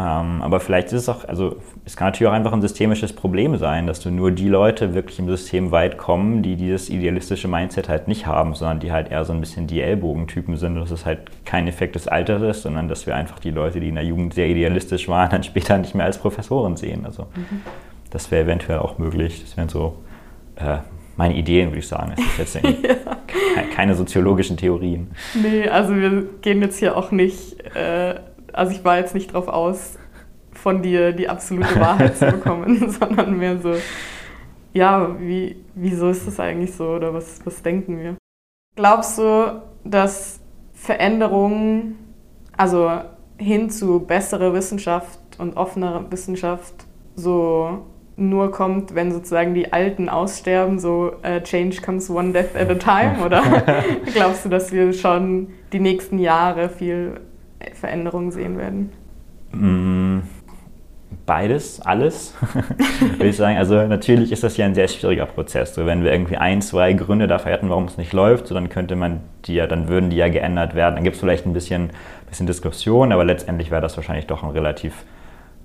[0.00, 3.56] Ähm, aber vielleicht ist es auch, also es kann natürlich auch einfach ein systemisches Problem
[3.58, 7.88] sein, dass du nur die Leute wirklich im System weit kommen, die dieses idealistische Mindset
[7.90, 10.76] halt nicht haben, sondern die halt eher so ein bisschen die Ellbogentypen sind.
[10.76, 13.88] dass es halt kein Effekt des Alters ist, sondern dass wir einfach die Leute, die
[13.88, 17.04] in der Jugend sehr idealistisch waren, dann später nicht mehr als Professoren sehen.
[17.04, 17.60] Also mhm.
[18.10, 19.42] das wäre eventuell auch möglich.
[19.42, 19.98] Das wären so
[20.56, 20.78] äh,
[21.16, 22.14] meine Ideen, würde ich sagen.
[22.16, 23.62] Das ist jetzt ja.
[23.74, 25.10] keine soziologischen Theorien.
[25.34, 28.14] Nee, also wir gehen jetzt hier auch nicht, äh,
[28.52, 29.98] also ich war jetzt nicht drauf aus,
[30.52, 33.74] von dir die absolute Wahrheit zu bekommen, sondern mehr so,
[34.72, 38.16] ja, wie, wieso ist das eigentlich so oder was, was denken wir?
[38.76, 40.40] Glaubst du, dass
[40.74, 41.98] Veränderungen,
[42.56, 42.90] also
[43.36, 46.74] hin zu bessere Wissenschaft und offenere Wissenschaft,
[47.16, 47.86] so
[48.16, 52.74] nur kommt, wenn sozusagen die Alten aussterben, so uh, Change comes one death at a
[52.74, 53.24] time?
[53.24, 53.42] Oder
[54.14, 57.20] glaubst du, dass wir schon die nächsten Jahre viel
[57.80, 58.92] Veränderungen sehen werden?
[59.52, 60.20] Mm,
[61.26, 62.34] beides, alles,
[63.00, 63.56] würde ich sagen.
[63.56, 65.74] Also natürlich ist das ja ein sehr schwieriger Prozess.
[65.74, 68.68] So, wenn wir irgendwie ein, zwei Gründe dafür hätten, warum es nicht läuft, so, dann
[68.68, 70.94] könnte man die ja, dann würden die ja geändert werden.
[70.94, 71.90] Dann gibt es vielleicht ein bisschen,
[72.28, 75.04] bisschen Diskussion, aber letztendlich wäre das wahrscheinlich doch ein relativ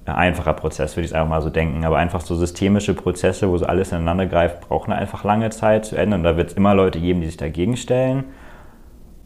[0.06, 1.84] einfacher Prozess, würde ich es einfach mal so denken.
[1.84, 5.96] Aber einfach so systemische Prozesse, wo so alles ineinander greift, brauchen einfach lange Zeit zu
[5.96, 6.24] ändern.
[6.24, 8.26] Da wird es immer Leute geben, die sich dagegen stellen.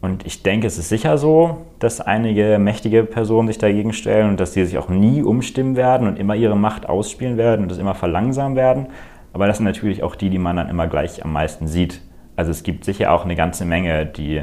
[0.00, 4.40] Und ich denke, es ist sicher so, dass einige mächtige Personen sich dagegen stellen und
[4.40, 7.78] dass sie sich auch nie umstimmen werden und immer ihre Macht ausspielen werden und das
[7.78, 8.86] immer verlangsamen werden.
[9.32, 12.00] Aber das sind natürlich auch die, die man dann immer gleich am meisten sieht.
[12.34, 14.42] Also es gibt sicher auch eine ganze Menge, die,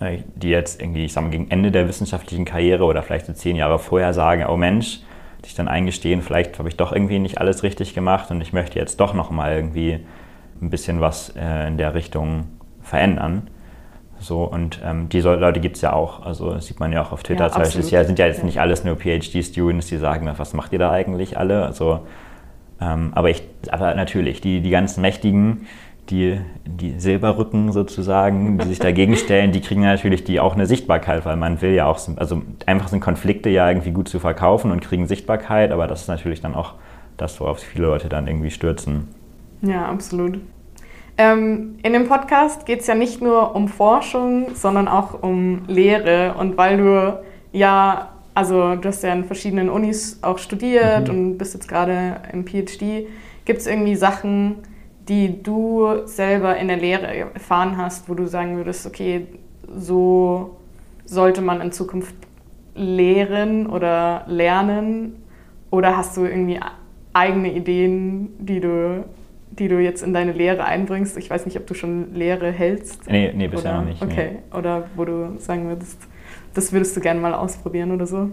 [0.00, 3.34] äh, die jetzt irgendwie, ich sag mal, gegen Ende der wissenschaftlichen Karriere oder vielleicht so
[3.34, 5.00] zehn Jahre vorher sagen, oh Mensch,
[5.44, 8.78] sich dann eingestehen, vielleicht habe ich doch irgendwie nicht alles richtig gemacht und ich möchte
[8.78, 10.00] jetzt doch noch mal irgendwie
[10.62, 12.46] ein bisschen was äh, in der Richtung
[12.80, 13.48] verändern.
[14.24, 16.24] So, und ähm, diese Leute gibt es ja auch.
[16.24, 17.82] Also das sieht man ja auch auf Twitter ja, zum Beispiel.
[17.82, 21.36] Es sind ja jetzt nicht alles nur PhD-Students, die sagen, was macht ihr da eigentlich
[21.36, 21.66] alle?
[21.66, 22.00] Also,
[22.80, 25.66] ähm, aber, ich, aber natürlich, die, die ganzen Mächtigen,
[26.08, 31.26] die, die Silberrücken sozusagen, die sich dagegen stellen, die kriegen natürlich die auch eine Sichtbarkeit,
[31.26, 34.80] weil man will ja auch, also einfach sind Konflikte ja irgendwie gut zu verkaufen und
[34.80, 36.74] kriegen Sichtbarkeit, aber das ist natürlich dann auch
[37.18, 39.08] das, worauf viele Leute dann irgendwie stürzen.
[39.60, 40.40] Ja, absolut.
[41.16, 46.34] Ähm, in dem Podcast geht es ja nicht nur um Forschung, sondern auch um Lehre.
[46.38, 47.20] Und weil du
[47.54, 51.14] ja, also du hast ja in verschiedenen Unis auch studiert mhm.
[51.14, 53.06] und bist jetzt gerade im PhD,
[53.44, 54.56] gibt es irgendwie Sachen,
[55.08, 59.26] die du selber in der Lehre erfahren hast, wo du sagen würdest, okay,
[59.76, 60.56] so
[61.04, 62.14] sollte man in Zukunft
[62.74, 65.22] lehren oder lernen?
[65.70, 66.58] Oder hast du irgendwie
[67.12, 69.04] eigene Ideen, die du,
[69.58, 71.16] die du jetzt in deine Lehre einbringst?
[71.16, 73.10] Ich weiß nicht, ob du schon Lehre hältst.
[73.10, 74.02] Nee, nee bisher oder, noch nicht.
[74.02, 74.58] Okay, nee.
[74.58, 76.00] oder wo du sagen würdest,
[76.54, 78.30] das würdest du gerne mal ausprobieren oder so?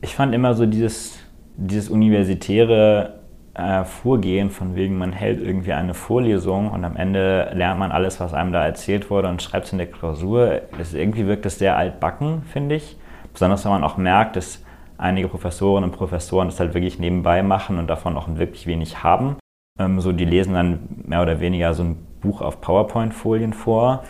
[0.00, 1.18] Ich fand immer so dieses,
[1.56, 3.20] dieses Universitäre
[3.54, 8.18] äh, Vorgehen, von wegen man hält irgendwie eine Vorlesung und am Ende lernt man alles,
[8.18, 10.62] was einem da erzählt wurde und schreibt es in der Klausur.
[10.78, 12.96] Das, irgendwie wirkt das sehr altbacken, finde ich.
[13.32, 14.64] Besonders wenn man auch merkt, dass
[14.98, 19.36] einige Professorinnen und Professoren das halt wirklich nebenbei machen und davon auch wirklich wenig haben.
[19.78, 24.04] Ähm, so, die lesen dann mehr oder weniger so ein Buch auf PowerPoint-Folien vor.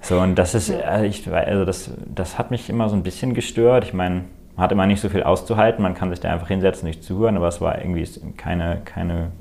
[0.00, 3.34] So, und das ist, also, ich, also das, das hat mich immer so ein bisschen
[3.34, 3.84] gestört.
[3.84, 4.24] Ich meine,
[4.56, 7.36] man hat immer nicht so viel auszuhalten, man kann sich da einfach hinsetzen, nicht zuhören,
[7.36, 9.32] aber es war irgendwie keine, keine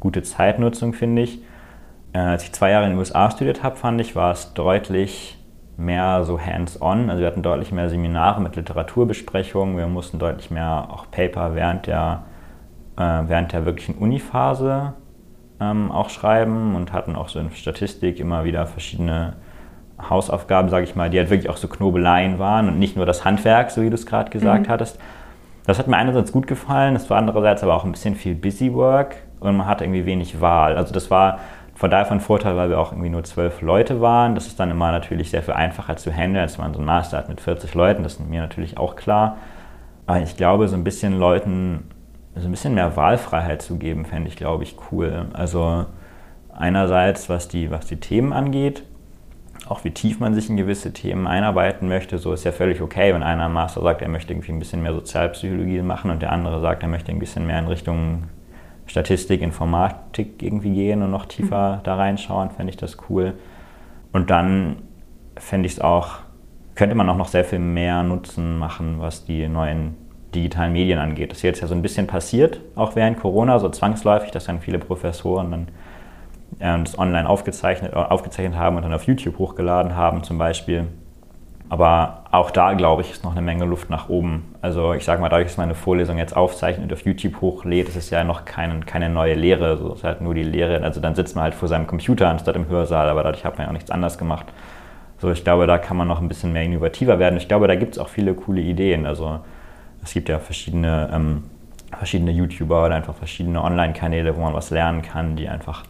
[0.00, 1.40] gute Zeitnutzung, finde ich.
[2.12, 5.38] Äh, als ich zwei Jahre in den USA studiert habe, fand ich, war es deutlich
[5.76, 7.10] mehr so hands-on.
[7.10, 11.86] Also wir hatten deutlich mehr Seminare mit Literaturbesprechungen, wir mussten deutlich mehr auch Paper während
[11.86, 12.24] der,
[12.96, 14.94] während der wirklichen Uniphase
[15.60, 19.34] ähm, auch schreiben und hatten auch so in Statistik immer wieder verschiedene
[20.00, 23.24] Hausaufgaben, sage ich mal, die halt wirklich auch so Knobeleien waren und nicht nur das
[23.24, 24.70] Handwerk, so wie du es gerade gesagt mhm.
[24.70, 24.98] hattest.
[25.66, 28.74] Das hat mir einerseits gut gefallen, das war andererseits aber auch ein bisschen viel Busy
[28.74, 30.76] Work und man hatte irgendwie wenig Wahl.
[30.76, 31.38] Also das war
[31.74, 34.34] von daher von Vorteil, weil wir auch irgendwie nur zwölf Leute waren.
[34.34, 37.18] Das ist dann immer natürlich sehr viel einfacher zu handeln, als man so einen Master
[37.18, 38.02] hat mit 40 Leuten.
[38.04, 39.38] Das ist mir natürlich auch klar.
[40.06, 41.84] Aber ich glaube, so ein bisschen Leuten
[42.36, 45.26] so ein bisschen mehr Wahlfreiheit zu geben, fände ich, glaube ich, cool.
[45.32, 45.86] Also
[46.52, 48.84] einerseits, was die, was die Themen angeht,
[49.68, 53.14] auch wie tief man sich in gewisse Themen einarbeiten möchte, so ist ja völlig okay,
[53.14, 56.32] wenn einer im Master sagt, er möchte irgendwie ein bisschen mehr Sozialpsychologie machen und der
[56.32, 58.24] andere sagt, er möchte ein bisschen mehr in Richtung
[58.86, 61.80] Statistik, Informatik irgendwie gehen und noch tiefer mhm.
[61.84, 63.34] da reinschauen, fände ich das cool.
[64.12, 64.82] Und dann
[65.36, 66.18] fände ich es auch,
[66.74, 69.96] könnte man auch noch sehr viel mehr Nutzen machen, was die neuen
[70.34, 71.30] digitalen Medien angeht.
[71.30, 74.60] Das ist jetzt ja so ein bisschen passiert, auch während Corona, so zwangsläufig, dass dann
[74.60, 75.68] viele Professoren dann
[76.58, 80.86] äh, das online aufgezeichnet, äh, aufgezeichnet haben und dann auf YouTube hochgeladen haben zum Beispiel.
[81.70, 84.54] Aber auch da, glaube ich, ist noch eine Menge Luft nach oben.
[84.60, 87.96] Also ich sage mal, dadurch, dass meine Vorlesung jetzt aufzeichnet und auf YouTube hochlädt, ist
[87.96, 89.78] es ja noch kein, keine neue Lehre.
[89.78, 90.82] So ist halt nur die Lehre.
[90.82, 93.64] Also dann sitzt man halt vor seinem Computer anstatt im Hörsaal, aber dadurch hat man
[93.64, 94.46] ja auch nichts anderes gemacht.
[95.18, 97.38] So, ich glaube, da kann man noch ein bisschen mehr innovativer werden.
[97.38, 99.06] Ich glaube, da gibt es auch viele coole Ideen.
[99.06, 99.40] Also
[100.04, 101.44] es gibt ja verschiedene, ähm,
[101.96, 105.84] verschiedene YouTuber oder einfach verschiedene Online-Kanäle, wo man was lernen kann, die einfach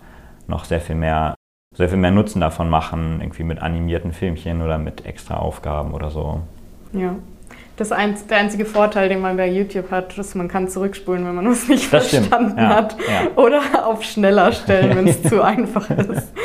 [0.46, 1.34] noch sehr viel mehr,
[1.74, 6.10] sehr viel mehr Nutzen davon machen, irgendwie mit animierten Filmchen oder mit extra Aufgaben oder
[6.10, 6.40] so.
[6.92, 7.16] Ja.
[7.76, 11.34] Das ein, der einzige Vorteil, den man bei YouTube hat, ist, man kann zurückspulen, wenn
[11.34, 12.96] man was nicht das verstanden ja, hat.
[13.08, 13.42] Ja.
[13.42, 16.32] Oder auf schneller stellen, wenn es zu einfach ist.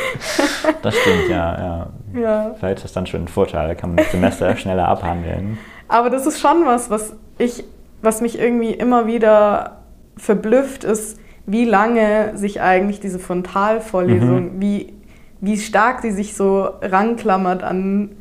[0.82, 2.56] Das stimmt, ja, ja, ja.
[2.58, 5.58] Vielleicht ist das dann schon ein Vorteil, da kann man das Semester schneller abhandeln.
[5.90, 7.64] Aber das ist schon was, was ich,
[8.02, 9.80] was mich irgendwie immer wieder
[10.18, 14.62] verblüfft, ist, wie lange sich eigentlich diese Frontalvorlesung, mhm.
[14.62, 14.94] wie,
[15.42, 18.18] wie stark sie sich so ranklammert an,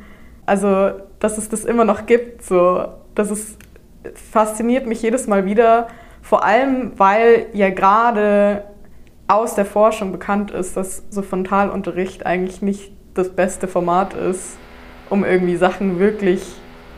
[0.47, 2.43] also dass es das immer noch gibt.
[2.43, 3.59] So, das ist,
[4.31, 5.89] fasziniert mich jedes Mal wieder,
[6.21, 8.63] vor allem weil ja gerade
[9.27, 14.57] aus der Forschung bekannt ist, dass so Frontalunterricht eigentlich nicht das beste Format ist,
[15.09, 16.41] um irgendwie Sachen wirklich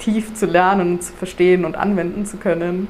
[0.01, 2.87] tief zu lernen und zu verstehen und anwenden zu können.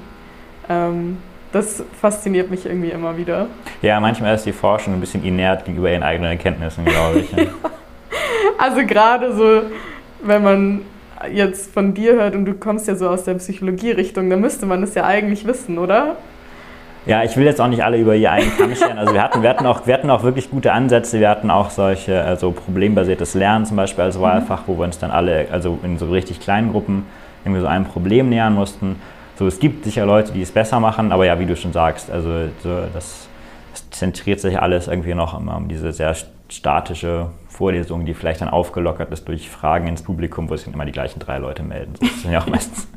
[0.69, 1.17] Ähm,
[1.51, 3.47] das fasziniert mich irgendwie immer wieder.
[3.81, 7.31] Ja, manchmal ist die Forschung ein bisschen inert gegenüber ihren eigenen Erkenntnissen, glaube ich.
[7.31, 7.45] ja.
[8.57, 9.63] Also gerade so,
[10.21, 10.81] wenn man
[11.31, 14.83] jetzt von dir hört und du kommst ja so aus der Psychologie-Richtung, dann müsste man
[14.83, 16.17] es ja eigentlich wissen, oder?
[17.05, 18.99] Ja, ich will jetzt auch nicht alle über ihr einen Kamm stellen.
[18.99, 21.19] Also wir hatten, wir, hatten auch, wir hatten auch wirklich gute Ansätze.
[21.19, 25.09] Wir hatten auch solche, also problembasiertes Lernen zum Beispiel als Wahlfach, wo wir uns dann
[25.09, 27.07] alle, also in so richtig kleinen Gruppen
[27.43, 28.97] irgendwie so einem Problem nähern mussten.
[29.35, 32.11] So, es gibt sicher Leute, die es besser machen, aber ja, wie du schon sagst,
[32.11, 32.29] also
[32.61, 33.27] so, das,
[33.71, 36.15] das zentriert sich alles irgendwie noch immer um diese sehr
[36.49, 40.85] statische Vorlesung, die vielleicht dann aufgelockert ist durch Fragen ins Publikum, wo sich dann immer
[40.85, 41.93] die gleichen drei Leute melden.
[41.99, 42.87] Das sind ja auch meistens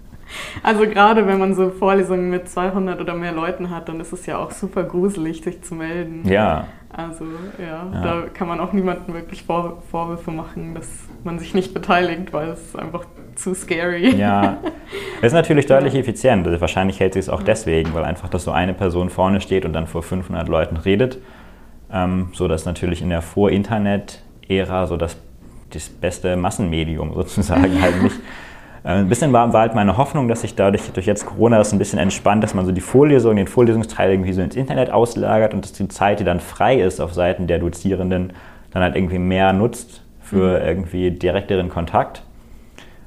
[0.63, 4.27] also gerade wenn man so Vorlesungen mit 200 oder mehr Leuten hat, dann ist es
[4.27, 6.27] ja auch super gruselig, sich zu melden.
[6.29, 6.67] Ja.
[6.97, 7.25] Also
[7.59, 8.03] ja, ja.
[8.03, 10.89] da kann man auch niemandem wirklich Vor Vorwürfe machen, dass
[11.25, 14.15] man sich nicht beteiligt, weil es einfach zu scary.
[14.15, 14.59] Ja,
[15.19, 16.47] es ist natürlich deutlich effizient.
[16.47, 19.65] Also wahrscheinlich hält sich es auch deswegen, weil einfach, dass so eine Person vorne steht
[19.65, 21.19] und dann vor 500 Leuten redet.
[21.93, 25.17] Ähm, so dass natürlich in der Vor-Internet-Ära so das,
[25.71, 28.21] das beste Massenmedium sozusagen halt nicht äh,
[28.85, 31.79] ein bisschen war, war halt meine Hoffnung, dass sich dadurch durch jetzt Corona das ein
[31.79, 35.65] bisschen entspannt, dass man so die Vorlesung, den Vorlesungsteil irgendwie so ins Internet auslagert und
[35.65, 38.35] dass die Zeit, die dann frei ist auf Seiten der Dozierenden,
[38.73, 40.67] dann halt irgendwie mehr nutzt für mhm.
[40.67, 42.23] irgendwie direkteren Kontakt.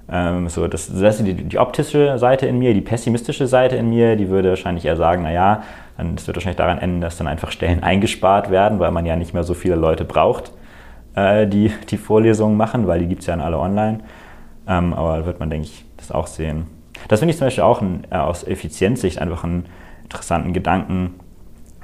[0.10, 3.90] Ähm, so, das, das ist die, die, optische Seite in mir, die pessimistische Seite in
[3.90, 5.64] mir, die würde wahrscheinlich eher sagen, naja,
[5.98, 9.16] dann, das wird wahrscheinlich daran enden, dass dann einfach Stellen eingespart werden, weil man ja
[9.16, 10.54] nicht mehr so viele Leute braucht,
[11.16, 14.00] äh, die die Vorlesungen machen, weil die gibt es ja dann alle online.
[14.68, 16.68] Ähm, aber da wird man, denke ich, das auch sehen.
[17.08, 19.66] Das finde ich zum Beispiel auch ein, äh, aus Effizienzsicht einfach einen
[20.04, 21.16] interessanten Gedanken.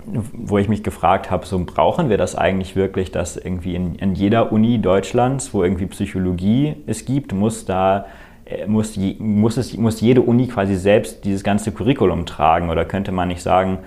[0.06, 4.16] wo ich mich gefragt habe, so brauchen wir das eigentlich wirklich, dass irgendwie in, in
[4.16, 8.08] jeder Uni Deutschlands, wo irgendwie Psychologie es gibt, muss da
[8.46, 13.14] äh, muss, muss, es, muss jede Uni quasi selbst dieses ganze Curriculum tragen oder könnte
[13.14, 13.80] man nicht sagen,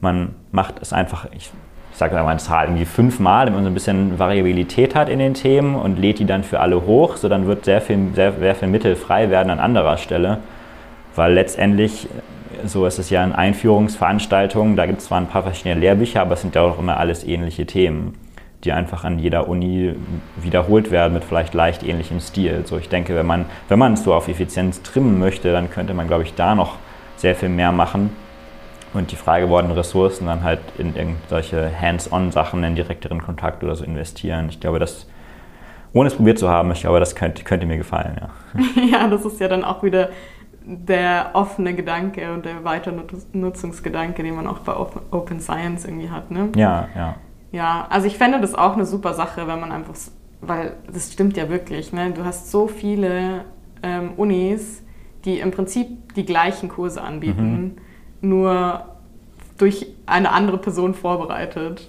[0.00, 1.52] man macht es einfach, ich
[2.00, 5.34] sage mal eine Zahl, irgendwie fünfmal, damit man so ein bisschen Variabilität hat in den
[5.34, 8.54] Themen und lädt die dann für alle hoch, so dann wird sehr viel, sehr, sehr
[8.54, 10.38] viel Mittel frei werden an anderer Stelle,
[11.14, 12.08] weil letztendlich
[12.64, 16.34] so ist es ja in Einführungsveranstaltungen, da gibt es zwar ein paar verschiedene Lehrbücher, aber
[16.34, 18.14] es sind ja auch immer alles ähnliche Themen,
[18.64, 19.94] die einfach an jeder Uni
[20.40, 22.62] wiederholt werden mit vielleicht leicht ähnlichem Stil.
[22.64, 25.92] So ich denke, wenn man, wenn man es so auf Effizienz trimmen möchte, dann könnte
[25.92, 26.76] man, glaube ich, da noch
[27.16, 28.10] sehr viel mehr machen
[28.92, 33.84] und die frei gewordenen Ressourcen dann halt in irgendwelche Hands-on-Sachen, in direkteren Kontakt oder so
[33.84, 34.48] investieren.
[34.48, 35.06] Ich glaube, das,
[35.92, 38.82] ohne es probiert zu haben, ich glaube, das könnte, könnte mir gefallen, ja.
[38.92, 40.10] ja, das ist ja dann auch wieder
[40.64, 46.30] der offene Gedanke und der Weiternutzungsgedanke, den man auch bei Open Science irgendwie hat.
[46.30, 46.50] Ne?
[46.56, 47.16] Ja, ja.
[47.52, 49.94] Ja, also ich fände das auch eine super Sache, wenn man einfach,
[50.40, 52.12] weil das stimmt ja wirklich, ne?
[52.12, 53.44] du hast so viele
[53.82, 54.84] ähm, Unis,
[55.24, 57.76] die im Prinzip die gleichen Kurse anbieten, mhm.
[58.20, 58.84] Nur
[59.58, 61.88] durch eine andere Person vorbereitet.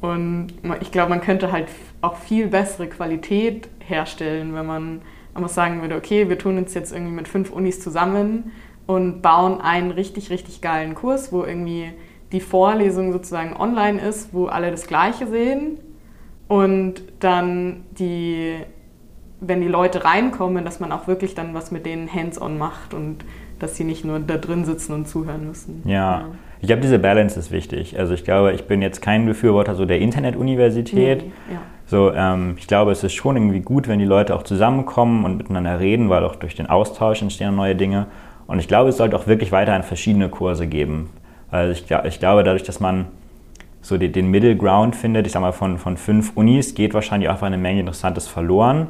[0.00, 0.48] Und
[0.80, 1.68] ich glaube, man könnte halt
[2.00, 5.02] auch viel bessere Qualität herstellen, wenn man
[5.40, 8.52] muss sagen würde, okay, wir tun uns jetzt irgendwie mit fünf Unis zusammen
[8.86, 11.92] und bauen einen richtig, richtig geilen Kurs, wo irgendwie
[12.32, 15.78] die Vorlesung sozusagen online ist, wo alle das Gleiche sehen
[16.48, 18.56] und dann die,
[19.40, 23.24] wenn die Leute reinkommen, dass man auch wirklich dann was mit denen hands-on macht und
[23.60, 25.82] dass sie nicht nur da drin sitzen und zuhören müssen.
[25.84, 25.92] Ja.
[25.92, 26.24] ja.
[26.60, 27.98] Ich glaube, diese Balance ist wichtig.
[27.98, 31.22] Also ich glaube, ich bin jetzt kein Befürworter so der Internetuniversität.
[31.22, 31.60] Nee, ja.
[31.86, 35.38] So, ähm, ich glaube, es ist schon irgendwie gut, wenn die Leute auch zusammenkommen und
[35.38, 38.06] miteinander reden, weil auch durch den Austausch entstehen neue Dinge.
[38.46, 41.10] Und ich glaube, es sollte auch wirklich weiterhin verschiedene Kurse geben.
[41.50, 43.06] Weil ich, ich glaube, dadurch, dass man
[43.82, 47.30] so den, den Middle Ground findet, ich sag mal, von, von fünf Unis geht wahrscheinlich
[47.30, 48.88] auch eine Menge Interessantes verloren.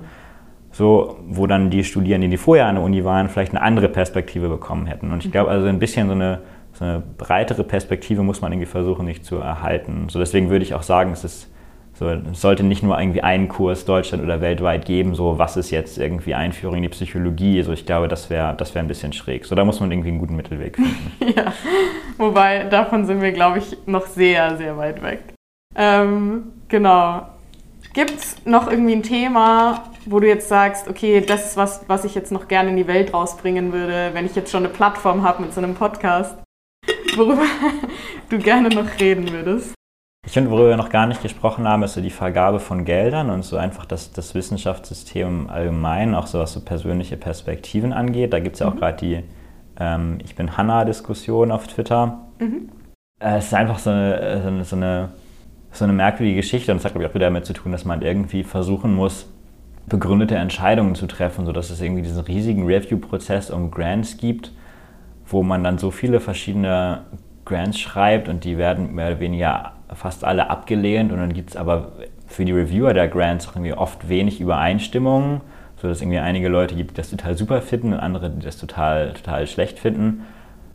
[0.72, 4.48] So, wo dann die Studierenden, die vorher an der Uni waren, vielleicht eine andere Perspektive
[4.48, 5.12] bekommen hätten.
[5.12, 6.40] Und ich glaube, also ein bisschen so eine
[6.72, 10.08] so eine breitere Perspektive muss man irgendwie versuchen, nicht zu erhalten.
[10.08, 11.50] So deswegen würde ich auch sagen, es ist
[11.94, 15.70] so, es sollte nicht nur irgendwie einen Kurs Deutschland oder weltweit geben, so was ist
[15.70, 17.58] jetzt irgendwie Einführung in die Psychologie.
[17.58, 19.44] Also ich glaube, das wäre das wär ein bisschen schräg.
[19.44, 21.12] So, da muss man irgendwie einen guten Mittelweg finden.
[21.36, 21.52] ja,
[22.16, 25.20] wobei davon sind wir, glaube ich, noch sehr, sehr weit weg.
[25.76, 27.28] Ähm, genau.
[27.92, 32.04] Gibt es noch irgendwie ein Thema, wo du jetzt sagst, okay, das ist was, was
[32.04, 35.22] ich jetzt noch gerne in die Welt rausbringen würde, wenn ich jetzt schon eine Plattform
[35.22, 36.36] habe mit so einem Podcast?
[37.16, 37.42] worüber
[38.28, 39.74] du gerne noch reden würdest?
[40.26, 43.30] Ich finde, worüber wir noch gar nicht gesprochen haben, ist so die Vergabe von Geldern
[43.30, 48.32] und so einfach das, das Wissenschaftssystem allgemein, auch so was so persönliche Perspektiven angeht.
[48.32, 48.78] Da gibt es ja auch mhm.
[48.78, 49.24] gerade die
[49.78, 52.26] ähm, Ich bin Hanna-Diskussion auf Twitter.
[52.38, 52.68] Mhm.
[53.18, 55.08] Äh, es ist einfach so eine, so eine, so eine,
[55.72, 57.84] so eine merkwürdige Geschichte und es hat, glaube ich, auch wieder damit zu tun, dass
[57.84, 59.26] man irgendwie versuchen muss,
[59.90, 64.52] begründete Entscheidungen zu treffen, sodass es irgendwie diesen riesigen Review-Prozess um Grants gibt
[65.32, 67.02] wo man dann so viele verschiedene
[67.44, 71.56] Grants schreibt und die werden mehr oder weniger fast alle abgelehnt und dann gibt es
[71.56, 71.92] aber
[72.26, 75.40] für die Reviewer der Grants auch irgendwie oft wenig Übereinstimmungen,
[75.76, 78.56] sodass es irgendwie einige Leute gibt, die das total super finden und andere, die das
[78.56, 80.24] total, total schlecht finden.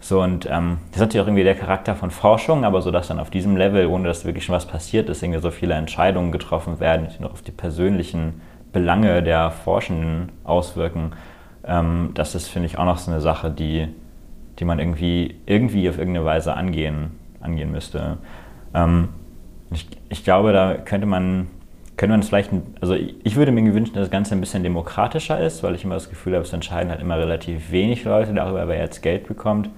[0.02, 3.08] So, und ähm, das ist natürlich auch irgendwie der Charakter von Forschung, aber so, dass
[3.08, 6.32] dann auf diesem Level, ohne dass wirklich schon was passiert ist, irgendwie so viele Entscheidungen
[6.32, 8.42] getroffen werden, die noch auf die persönlichen
[8.76, 11.14] Belange der Forschenden auswirken.
[11.66, 13.88] Ähm, das ist, finde ich, auch noch so eine Sache, die,
[14.60, 18.18] die man irgendwie, irgendwie auf irgendeine Weise angehen, angehen müsste.
[18.74, 19.08] Ähm,
[19.72, 21.48] ich, ich, glaube, da könnte man,
[21.96, 25.40] könnte man es vielleicht, also ich würde mir wünschen, dass das Ganze ein bisschen demokratischer
[25.40, 28.68] ist, weil ich immer das Gefühl habe, es entscheiden halt immer relativ wenig Leute darüber,
[28.68, 29.70] wer jetzt Geld bekommt.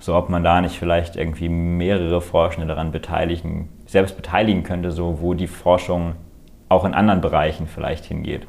[0.00, 5.20] So, ob man da nicht vielleicht irgendwie mehrere Forschende daran beteiligen, selbst beteiligen könnte, so
[5.20, 6.16] wo die Forschung
[6.68, 8.46] auch in anderen Bereichen vielleicht hingeht.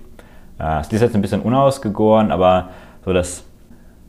[0.60, 2.69] Äh, es ist jetzt ein bisschen unausgegoren, aber
[3.06, 3.47] so das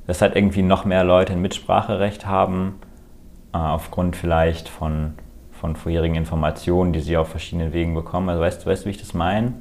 [0.08, 2.80] dass halt irgendwie noch mehr Leute ein Mitspracherecht haben,
[3.52, 5.12] äh, aufgrund vielleicht von,
[5.52, 8.30] von vorherigen Informationen, die sie auf verschiedenen Wegen bekommen.
[8.30, 9.52] Also weißt, weißt du, wie ich das meine?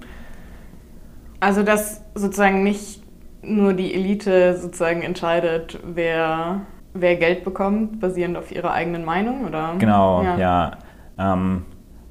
[1.42, 3.04] Also dass sozusagen nicht
[3.42, 6.62] nur die Elite sozusagen entscheidet, wer,
[6.94, 9.76] wer Geld bekommt, basierend auf ihrer eigenen Meinung, oder?
[9.80, 10.38] Genau, ja.
[10.38, 10.72] ja.
[11.20, 11.66] Ähm,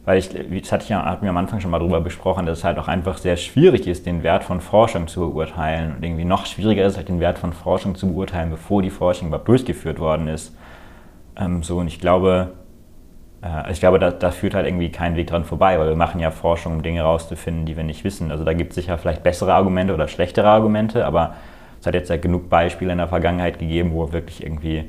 [0.06, 2.58] weil ich, das hatte ich ja, hatten wir am Anfang schon mal drüber besprochen, dass
[2.58, 5.96] es halt auch einfach sehr schwierig ist, den Wert von Forschung zu beurteilen.
[5.96, 9.28] Und irgendwie noch schwieriger ist halt den Wert von Forschung zu beurteilen, bevor die Forschung
[9.28, 10.56] überhaupt durchgeführt worden ist.
[11.36, 12.52] Ähm, so, und ich glaube,
[13.42, 16.20] äh, ich glaube, da, da, führt halt irgendwie kein Weg dran vorbei, weil wir machen
[16.20, 18.30] ja Forschung, um Dinge rauszufinden, die wir nicht wissen.
[18.30, 21.34] Also da gibt es sicher vielleicht bessere Argumente oder schlechtere Argumente, aber
[21.80, 24.88] es hat jetzt ja genug Beispiele in der Vergangenheit gegeben, wo wirklich irgendwie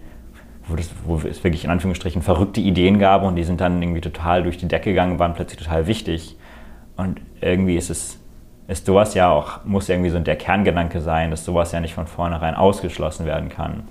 [0.67, 4.01] wo, das, wo es wirklich in Anführungsstrichen verrückte Ideen gab und die sind dann irgendwie
[4.01, 6.37] total durch die Decke gegangen, waren plötzlich total wichtig.
[6.95, 8.19] Und irgendwie ist es,
[8.67, 12.07] ist sowas ja auch, muss irgendwie so der Kerngedanke sein, dass sowas ja nicht von
[12.07, 13.87] vornherein ausgeschlossen werden kann.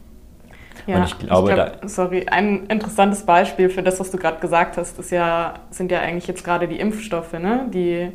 [0.87, 4.39] Ja, und ich glaube, ich glaub, sorry, ein interessantes Beispiel für das, was du gerade
[4.39, 7.67] gesagt hast, ist ja, sind ja eigentlich jetzt gerade die Impfstoffe, ne?
[7.73, 8.13] die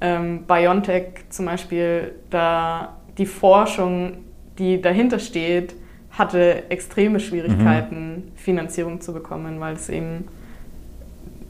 [0.00, 4.24] ähm, BioNTech zum Beispiel, da die Forschung,
[4.58, 5.74] die dahinter steht,
[6.12, 8.22] hatte extreme Schwierigkeiten, mhm.
[8.36, 10.28] Finanzierung zu bekommen, weil es eben,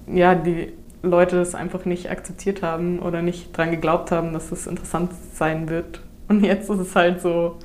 [0.07, 4.67] ja, die Leute es einfach nicht akzeptiert haben oder nicht dran geglaubt haben, dass es
[4.67, 6.01] interessant sein wird.
[6.29, 7.57] Und jetzt ist es halt so,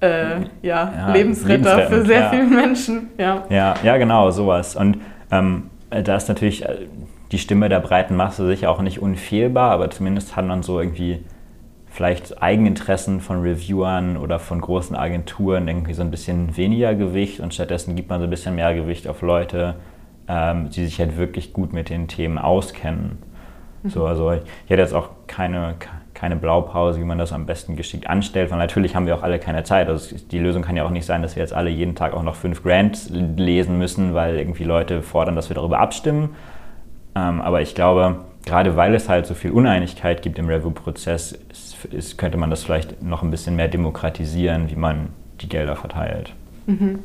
[0.00, 2.30] äh, ja, ja, Lebensretter für sehr ja.
[2.30, 3.08] viele Menschen.
[3.18, 3.44] Ja.
[3.48, 4.76] ja, ja, genau, sowas.
[4.76, 4.98] Und
[5.32, 6.86] ähm, da ist natürlich äh,
[7.32, 11.24] die Stimme der breiten Masse sicher auch nicht unfehlbar, aber zumindest hat man so irgendwie
[11.96, 17.54] vielleicht Eigeninteressen von Reviewern oder von großen Agenturen irgendwie so ein bisschen weniger Gewicht und
[17.54, 19.76] stattdessen gibt man so ein bisschen mehr Gewicht auf Leute,
[20.28, 23.16] ähm, die sich halt wirklich gut mit den Themen auskennen.
[23.82, 23.88] Mhm.
[23.88, 25.76] So, also ich, ich hätte jetzt auch keine,
[26.12, 29.38] keine Blaupause, wie man das am besten geschickt anstellt, weil natürlich haben wir auch alle
[29.38, 29.88] keine Zeit.
[29.88, 32.22] Also die Lösung kann ja auch nicht sein, dass wir jetzt alle jeden Tag auch
[32.22, 36.36] noch fünf Grants lesen müssen, weil irgendwie Leute fordern, dass wir darüber abstimmen.
[37.14, 41.65] Ähm, aber ich glaube, gerade weil es halt so viel Uneinigkeit gibt im Review-Prozess, ist,
[42.16, 45.08] könnte man das vielleicht noch ein bisschen mehr demokratisieren, wie man
[45.40, 46.32] die Gelder verteilt.
[46.66, 47.00] Mhm.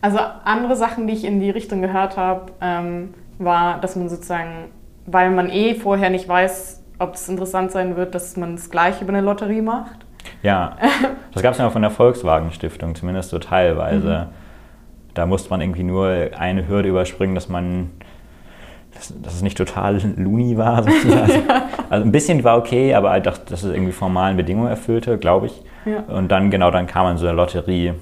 [0.00, 4.68] Also andere Sachen, die ich in die Richtung gehört habe, ähm, war, dass man sozusagen,
[5.06, 9.00] weil man eh vorher nicht weiß, ob es interessant sein wird, dass man es gleich
[9.00, 10.04] über eine Lotterie macht.
[10.42, 10.76] Ja,
[11.32, 14.28] das gab es ja auch von der Volkswagen Stiftung, zumindest so teilweise.
[14.30, 14.34] Mhm.
[15.14, 17.90] Da musste man irgendwie nur eine Hürde überspringen, dass man
[18.94, 20.86] dass, dass es nicht total loony war.
[21.08, 21.26] ja.
[21.90, 25.46] Also ein bisschen war okay, aber halt, dass, dass es irgendwie formalen Bedingungen erfüllte, glaube
[25.46, 25.62] ich.
[25.84, 26.00] Ja.
[26.14, 27.94] Und dann, genau, dann kam man so eine Lotterie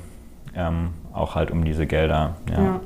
[0.55, 2.37] ähm, auch halt um diese Gelder.
[2.51, 2.81] Ja.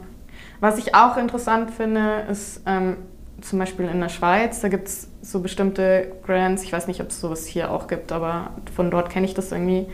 [0.60, 2.96] Was ich auch interessant finde, ist ähm,
[3.40, 7.08] zum Beispiel in der Schweiz, da gibt es so bestimmte Grants, ich weiß nicht, ob
[7.08, 9.86] es sowas hier auch gibt, aber von dort kenne ich das irgendwie,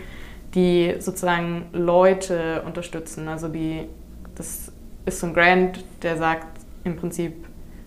[0.55, 3.29] die sozusagen Leute unterstützen.
[3.29, 3.89] Also die,
[4.35, 4.73] das
[5.07, 6.47] ist so ein Grant, der sagt
[6.85, 7.47] im Prinzip,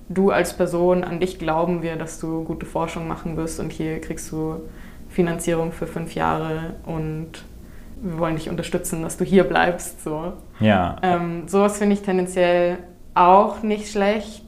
[0.09, 3.99] du als Person, an dich glauben wir, dass du gute Forschung machen wirst und hier
[4.01, 4.61] kriegst du
[5.09, 7.45] Finanzierung für fünf Jahre und
[8.01, 10.03] wir wollen dich unterstützen, dass du hier bleibst.
[10.03, 10.33] So.
[10.59, 10.97] Ja.
[11.01, 12.79] Ähm, sowas finde ich tendenziell
[13.13, 14.43] auch nicht schlecht.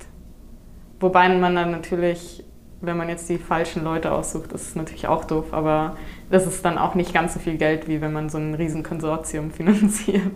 [0.99, 2.43] Wobei man dann natürlich,
[2.82, 5.95] wenn man jetzt die falschen Leute aussucht, das ist natürlich auch doof, aber
[6.30, 9.51] das ist dann auch nicht ganz so viel Geld, wie wenn man so ein Riesenkonsortium
[9.51, 10.34] finanziert.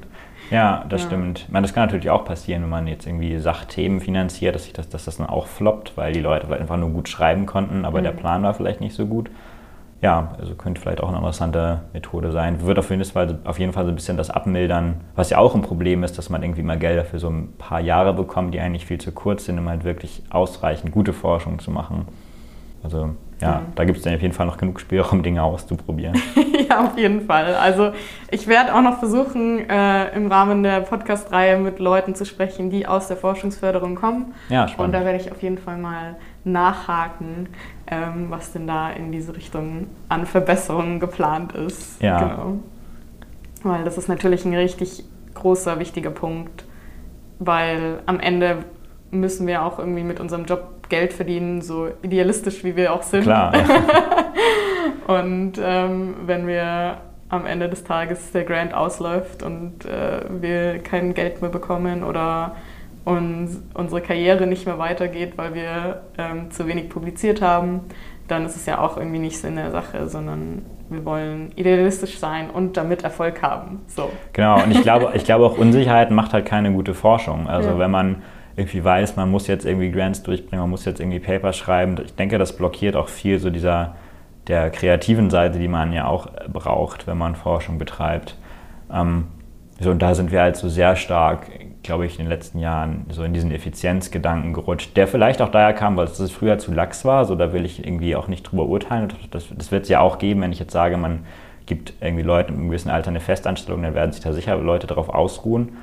[0.52, 1.08] Ja, das ja.
[1.08, 1.40] stimmt.
[1.40, 4.74] Ich meine, das kann natürlich auch passieren, wenn man jetzt irgendwie Sachthemen finanziert, dass, sich
[4.74, 8.00] das, dass das dann auch floppt, weil die Leute einfach nur gut schreiben konnten, aber
[8.00, 8.04] mhm.
[8.04, 9.30] der Plan war vielleicht nicht so gut.
[10.02, 12.62] Ja, also könnte vielleicht auch eine interessante Methode sein.
[12.62, 15.56] Wird auf jeden, Fall, auf jeden Fall so ein bisschen das abmildern, was ja auch
[15.56, 18.62] ein Problem ist, dass man irgendwie mal Gelder für so ein paar Jahre bekommt, die
[18.62, 22.08] eigentlich viel zu kurz sind, um halt wirklich ausreichend gute Forschung zu machen.
[22.84, 23.76] Also ja, mhm.
[23.76, 26.22] da gibt es dann auf jeden Fall noch genug Spielraum, Dinge auszuprobieren.
[26.70, 27.56] ja, auf jeden Fall.
[27.56, 27.92] Also
[28.32, 32.86] ich werde auch noch versuchen, äh, im Rahmen der Podcast-Reihe mit Leuten zu sprechen, die
[32.86, 34.34] aus der Forschungsförderung kommen.
[34.50, 34.94] Ja, spannend.
[34.94, 37.50] Und da werde ich auf jeden Fall mal nachhaken,
[37.88, 42.02] ähm, was denn da in diese Richtung an Verbesserungen geplant ist.
[42.02, 42.20] Ja.
[42.20, 42.60] Genau.
[43.64, 45.04] Weil das ist natürlich ein richtig
[45.34, 46.66] großer, wichtiger Punkt,
[47.40, 48.66] weil am Ende
[49.12, 53.24] müssen wir auch irgendwie mit unserem Job Geld verdienen, so idealistisch wie wir auch sind.
[53.24, 53.54] Klar.
[55.08, 56.98] und ähm, wenn wir
[57.30, 62.56] am Ende des Tages der Grant ausläuft und äh, wir kein Geld mehr bekommen oder
[63.06, 67.82] uns, unsere Karriere nicht mehr weitergeht, weil wir ähm, zu wenig publiziert haben,
[68.28, 72.50] dann ist es ja auch irgendwie nicht Sinn der Sache, sondern wir wollen idealistisch sein
[72.50, 73.82] und damit Erfolg haben.
[73.88, 74.10] So.
[74.34, 77.48] Genau, und ich glaube, ich glaube auch Unsicherheit macht halt keine gute Forschung.
[77.48, 77.80] Also ja.
[77.80, 78.22] wenn man
[78.60, 81.96] irgendwie weiß, man muss jetzt irgendwie Grants durchbringen, man muss jetzt irgendwie Paper schreiben.
[82.04, 83.96] Ich denke, das blockiert auch viel so dieser
[84.48, 88.36] der kreativen Seite, die man ja auch braucht, wenn man Forschung betreibt.
[88.92, 89.28] Ähm,
[89.80, 91.48] so, und da sind wir halt so sehr stark,
[91.84, 95.74] glaube ich, in den letzten Jahren so in diesen Effizienzgedanken gerutscht, der vielleicht auch daher
[95.74, 97.26] kam, weil es früher zu lax war.
[97.26, 99.14] So, da will ich irgendwie auch nicht drüber urteilen.
[99.32, 101.26] Das, das wird es ja auch geben, wenn ich jetzt sage, man
[101.66, 105.10] gibt irgendwie Leuten im gewissen Alter eine Festanstellung, dann werden sich da sicher Leute darauf
[105.10, 105.78] ausruhen.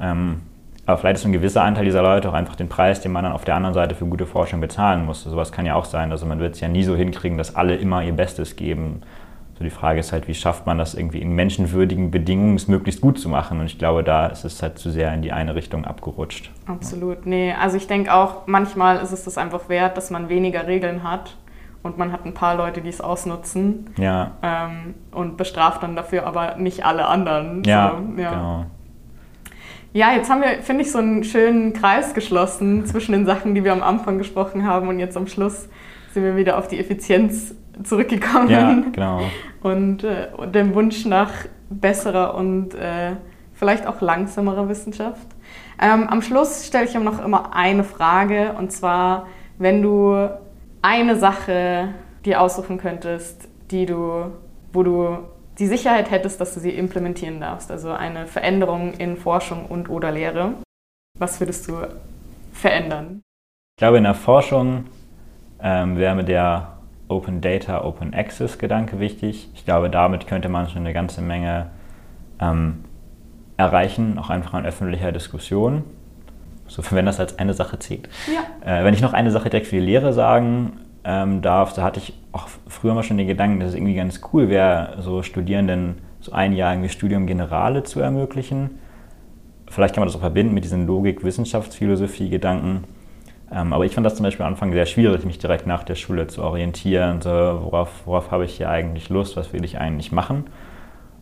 [0.00, 0.42] Ähm,
[0.84, 3.32] aber vielleicht ist ein gewisser Anteil dieser Leute auch einfach den Preis, den man dann
[3.32, 5.22] auf der anderen Seite für gute Forschung bezahlen muss.
[5.22, 6.10] Sowas kann ja auch sein.
[6.10, 9.02] Also man wird es ja nie so hinkriegen, dass alle immer ihr Bestes geben.
[9.56, 13.00] So die Frage ist halt, wie schafft man das irgendwie in menschenwürdigen Bedingungen es möglichst
[13.00, 13.60] gut zu machen?
[13.60, 16.50] Und ich glaube, da ist es halt zu sehr in die eine Richtung abgerutscht.
[16.66, 17.26] Absolut.
[17.26, 21.04] Nee, also ich denke auch, manchmal ist es das einfach wert, dass man weniger Regeln
[21.04, 21.36] hat
[21.84, 23.90] und man hat ein paar Leute, die es ausnutzen.
[23.98, 24.32] Ja.
[24.42, 27.62] Ähm, und bestraft dann dafür aber nicht alle anderen.
[27.64, 28.30] Ja, so, ja.
[28.30, 28.66] genau.
[29.94, 33.62] Ja, jetzt haben wir, finde ich, so einen schönen Kreis geschlossen zwischen den Sachen, die
[33.62, 35.68] wir am Anfang gesprochen haben und jetzt am Schluss
[36.12, 38.48] sind wir wieder auf die Effizienz zurückgekommen.
[38.48, 39.20] Ja, genau.
[39.62, 41.32] Und, äh, und dem Wunsch nach
[41.68, 43.12] besserer und äh,
[43.52, 45.26] vielleicht auch langsamerer Wissenschaft.
[45.80, 49.26] Ähm, am Schluss stelle ich ihm noch immer eine Frage und zwar,
[49.58, 50.28] wenn du
[50.80, 51.88] eine Sache
[52.24, 54.32] dir aussuchen könntest, die du,
[54.72, 55.18] wo du
[55.62, 60.10] die Sicherheit hättest, dass du sie implementieren darfst, also eine Veränderung in Forschung und oder
[60.10, 60.54] Lehre,
[61.16, 61.86] was würdest du
[62.52, 63.22] verändern?
[63.76, 64.86] Ich glaube, in der Forschung
[65.62, 69.50] ähm, wäre mir der Open Data, Open Access Gedanke wichtig.
[69.54, 71.70] Ich glaube, damit könnte man schon eine ganze Menge
[72.40, 72.84] ähm,
[73.56, 75.84] erreichen, auch einfach an öffentlicher Diskussion.
[76.66, 78.08] So, wenn das als eine Sache zählt.
[78.26, 78.80] Ja.
[78.80, 82.00] Äh, wenn ich noch eine Sache direkt für die Lehre sagen ähm, darf, da hatte
[82.00, 85.96] ich auch früher mal schon den Gedanken, dass es irgendwie ganz cool wäre, so Studierenden
[86.20, 88.78] so ein Jahr irgendwie Studium Generale zu ermöglichen.
[89.68, 92.84] Vielleicht kann man das auch verbinden mit diesen Logik-Wissenschaftsphilosophie-Gedanken.
[93.50, 95.94] Ähm, aber ich fand das zum Beispiel am Anfang sehr schwierig, mich direkt nach der
[95.94, 97.20] Schule zu orientieren.
[97.20, 99.36] So, worauf, worauf habe ich hier eigentlich Lust?
[99.36, 100.44] Was will ich eigentlich machen?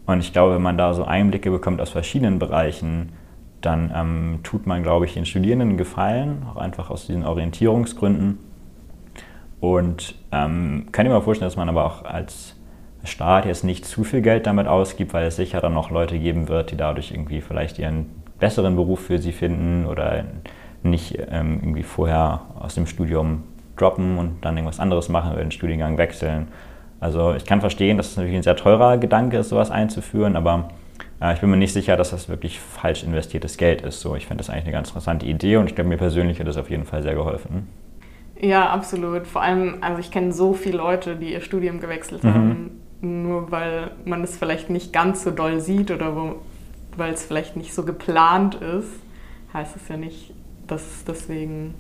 [0.07, 3.13] Und ich glaube, wenn man da so Einblicke bekommt aus verschiedenen Bereichen,
[3.61, 8.39] dann ähm, tut man, glaube ich, den Studierenden Gefallen, auch einfach aus diesen Orientierungsgründen.
[9.61, 12.57] Und ähm, kann ich mir vorstellen, dass man aber auch als
[13.05, 16.49] Staat jetzt nicht zu viel Geld damit ausgibt, weil es sicher dann noch Leute geben
[16.49, 18.07] wird, die dadurch irgendwie vielleicht ihren
[18.39, 20.25] besseren Beruf für sie finden oder
[20.83, 23.45] nicht ähm, irgendwie vorher aus dem Studium
[23.77, 26.49] droppen und dann irgendwas anderes machen oder den Studiengang wechseln.
[27.01, 30.71] Also ich kann verstehen, dass es natürlich ein sehr teurer Gedanke ist, sowas einzuführen, aber
[31.21, 34.01] äh, ich bin mir nicht sicher, dass das wirklich falsch investiertes Geld ist.
[34.01, 36.47] So, ich finde das eigentlich eine ganz interessante Idee und ich glaube, mir persönlich hat
[36.47, 37.69] das auf jeden Fall sehr geholfen.
[38.41, 39.27] Ja, absolut.
[39.27, 42.35] Vor allem, also ich kenne so viele Leute, die ihr Studium gewechselt mhm.
[42.35, 42.71] haben,
[43.01, 46.15] nur weil man es vielleicht nicht ganz so doll sieht oder
[46.97, 48.91] weil es vielleicht nicht so geplant ist,
[49.53, 50.33] heißt es ja nicht,
[50.67, 51.75] dass es deswegen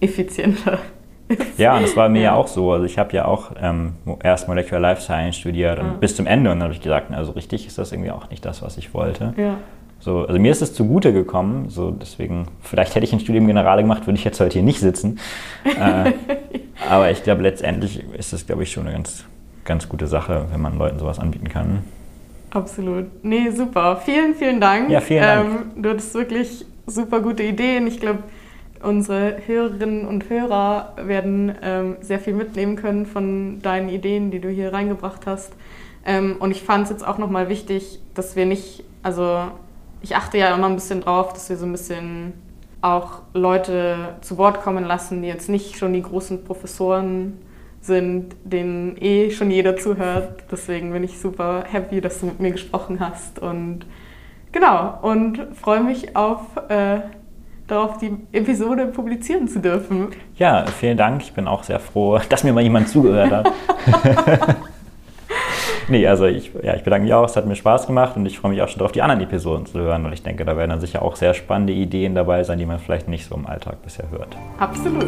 [0.00, 0.78] effizienter
[1.28, 1.58] ist.
[1.58, 2.72] Ja, und das war mir ja, ja auch so.
[2.72, 5.92] Also ich habe ja auch ähm, erst Molecular Life Science studiert und ja.
[5.94, 8.44] bis zum Ende und dann habe ich gesagt, also richtig ist das irgendwie auch nicht
[8.44, 9.34] das, was ich wollte.
[9.36, 9.56] Ja.
[10.02, 13.82] So, also mir ist es zugute gekommen, so deswegen, vielleicht hätte ich ein Studium Generale
[13.82, 15.20] gemacht, würde ich jetzt heute hier nicht sitzen.
[15.64, 16.10] äh,
[16.90, 19.24] aber ich glaube, letztendlich ist es, glaube ich, schon eine ganz,
[19.64, 21.84] ganz gute Sache, wenn man Leuten sowas anbieten kann.
[22.50, 23.06] Absolut.
[23.22, 23.96] Nee, super.
[24.04, 24.90] Vielen, vielen Dank.
[24.90, 25.48] Ja, vielen Dank.
[25.76, 27.86] Ähm, du hattest wirklich super gute Ideen.
[27.86, 28.24] Ich glaube,
[28.82, 34.48] unsere Hörerinnen und Hörer werden ähm, sehr viel mitnehmen können von deinen Ideen, die du
[34.48, 35.52] hier reingebracht hast.
[36.04, 39.52] Ähm, und ich fand es jetzt auch nochmal wichtig, dass wir nicht, also
[40.02, 42.34] ich achte ja immer ein bisschen drauf, dass wir so ein bisschen
[42.80, 47.38] auch Leute zu Wort kommen lassen, die jetzt nicht schon die großen Professoren
[47.80, 50.44] sind, denen eh schon jeder zuhört.
[50.50, 53.86] Deswegen bin ich super happy, dass du mit mir gesprochen hast und
[54.50, 57.00] genau und freue mich auf äh,
[57.66, 60.08] darauf, die Episode publizieren zu dürfen.
[60.36, 61.22] Ja, vielen Dank.
[61.22, 63.52] Ich bin auch sehr froh, dass mir mal jemand zugehört hat.
[65.88, 68.38] nee, also ich, ja, ich bedanke mich auch, es hat mir Spaß gemacht und ich
[68.38, 70.70] freue mich auch schon darauf, die anderen Episoden zu hören, weil ich denke, da werden
[70.70, 73.82] dann sicher auch sehr spannende Ideen dabei sein, die man vielleicht nicht so im Alltag
[73.82, 74.36] bisher hört.
[74.58, 75.06] Absolut.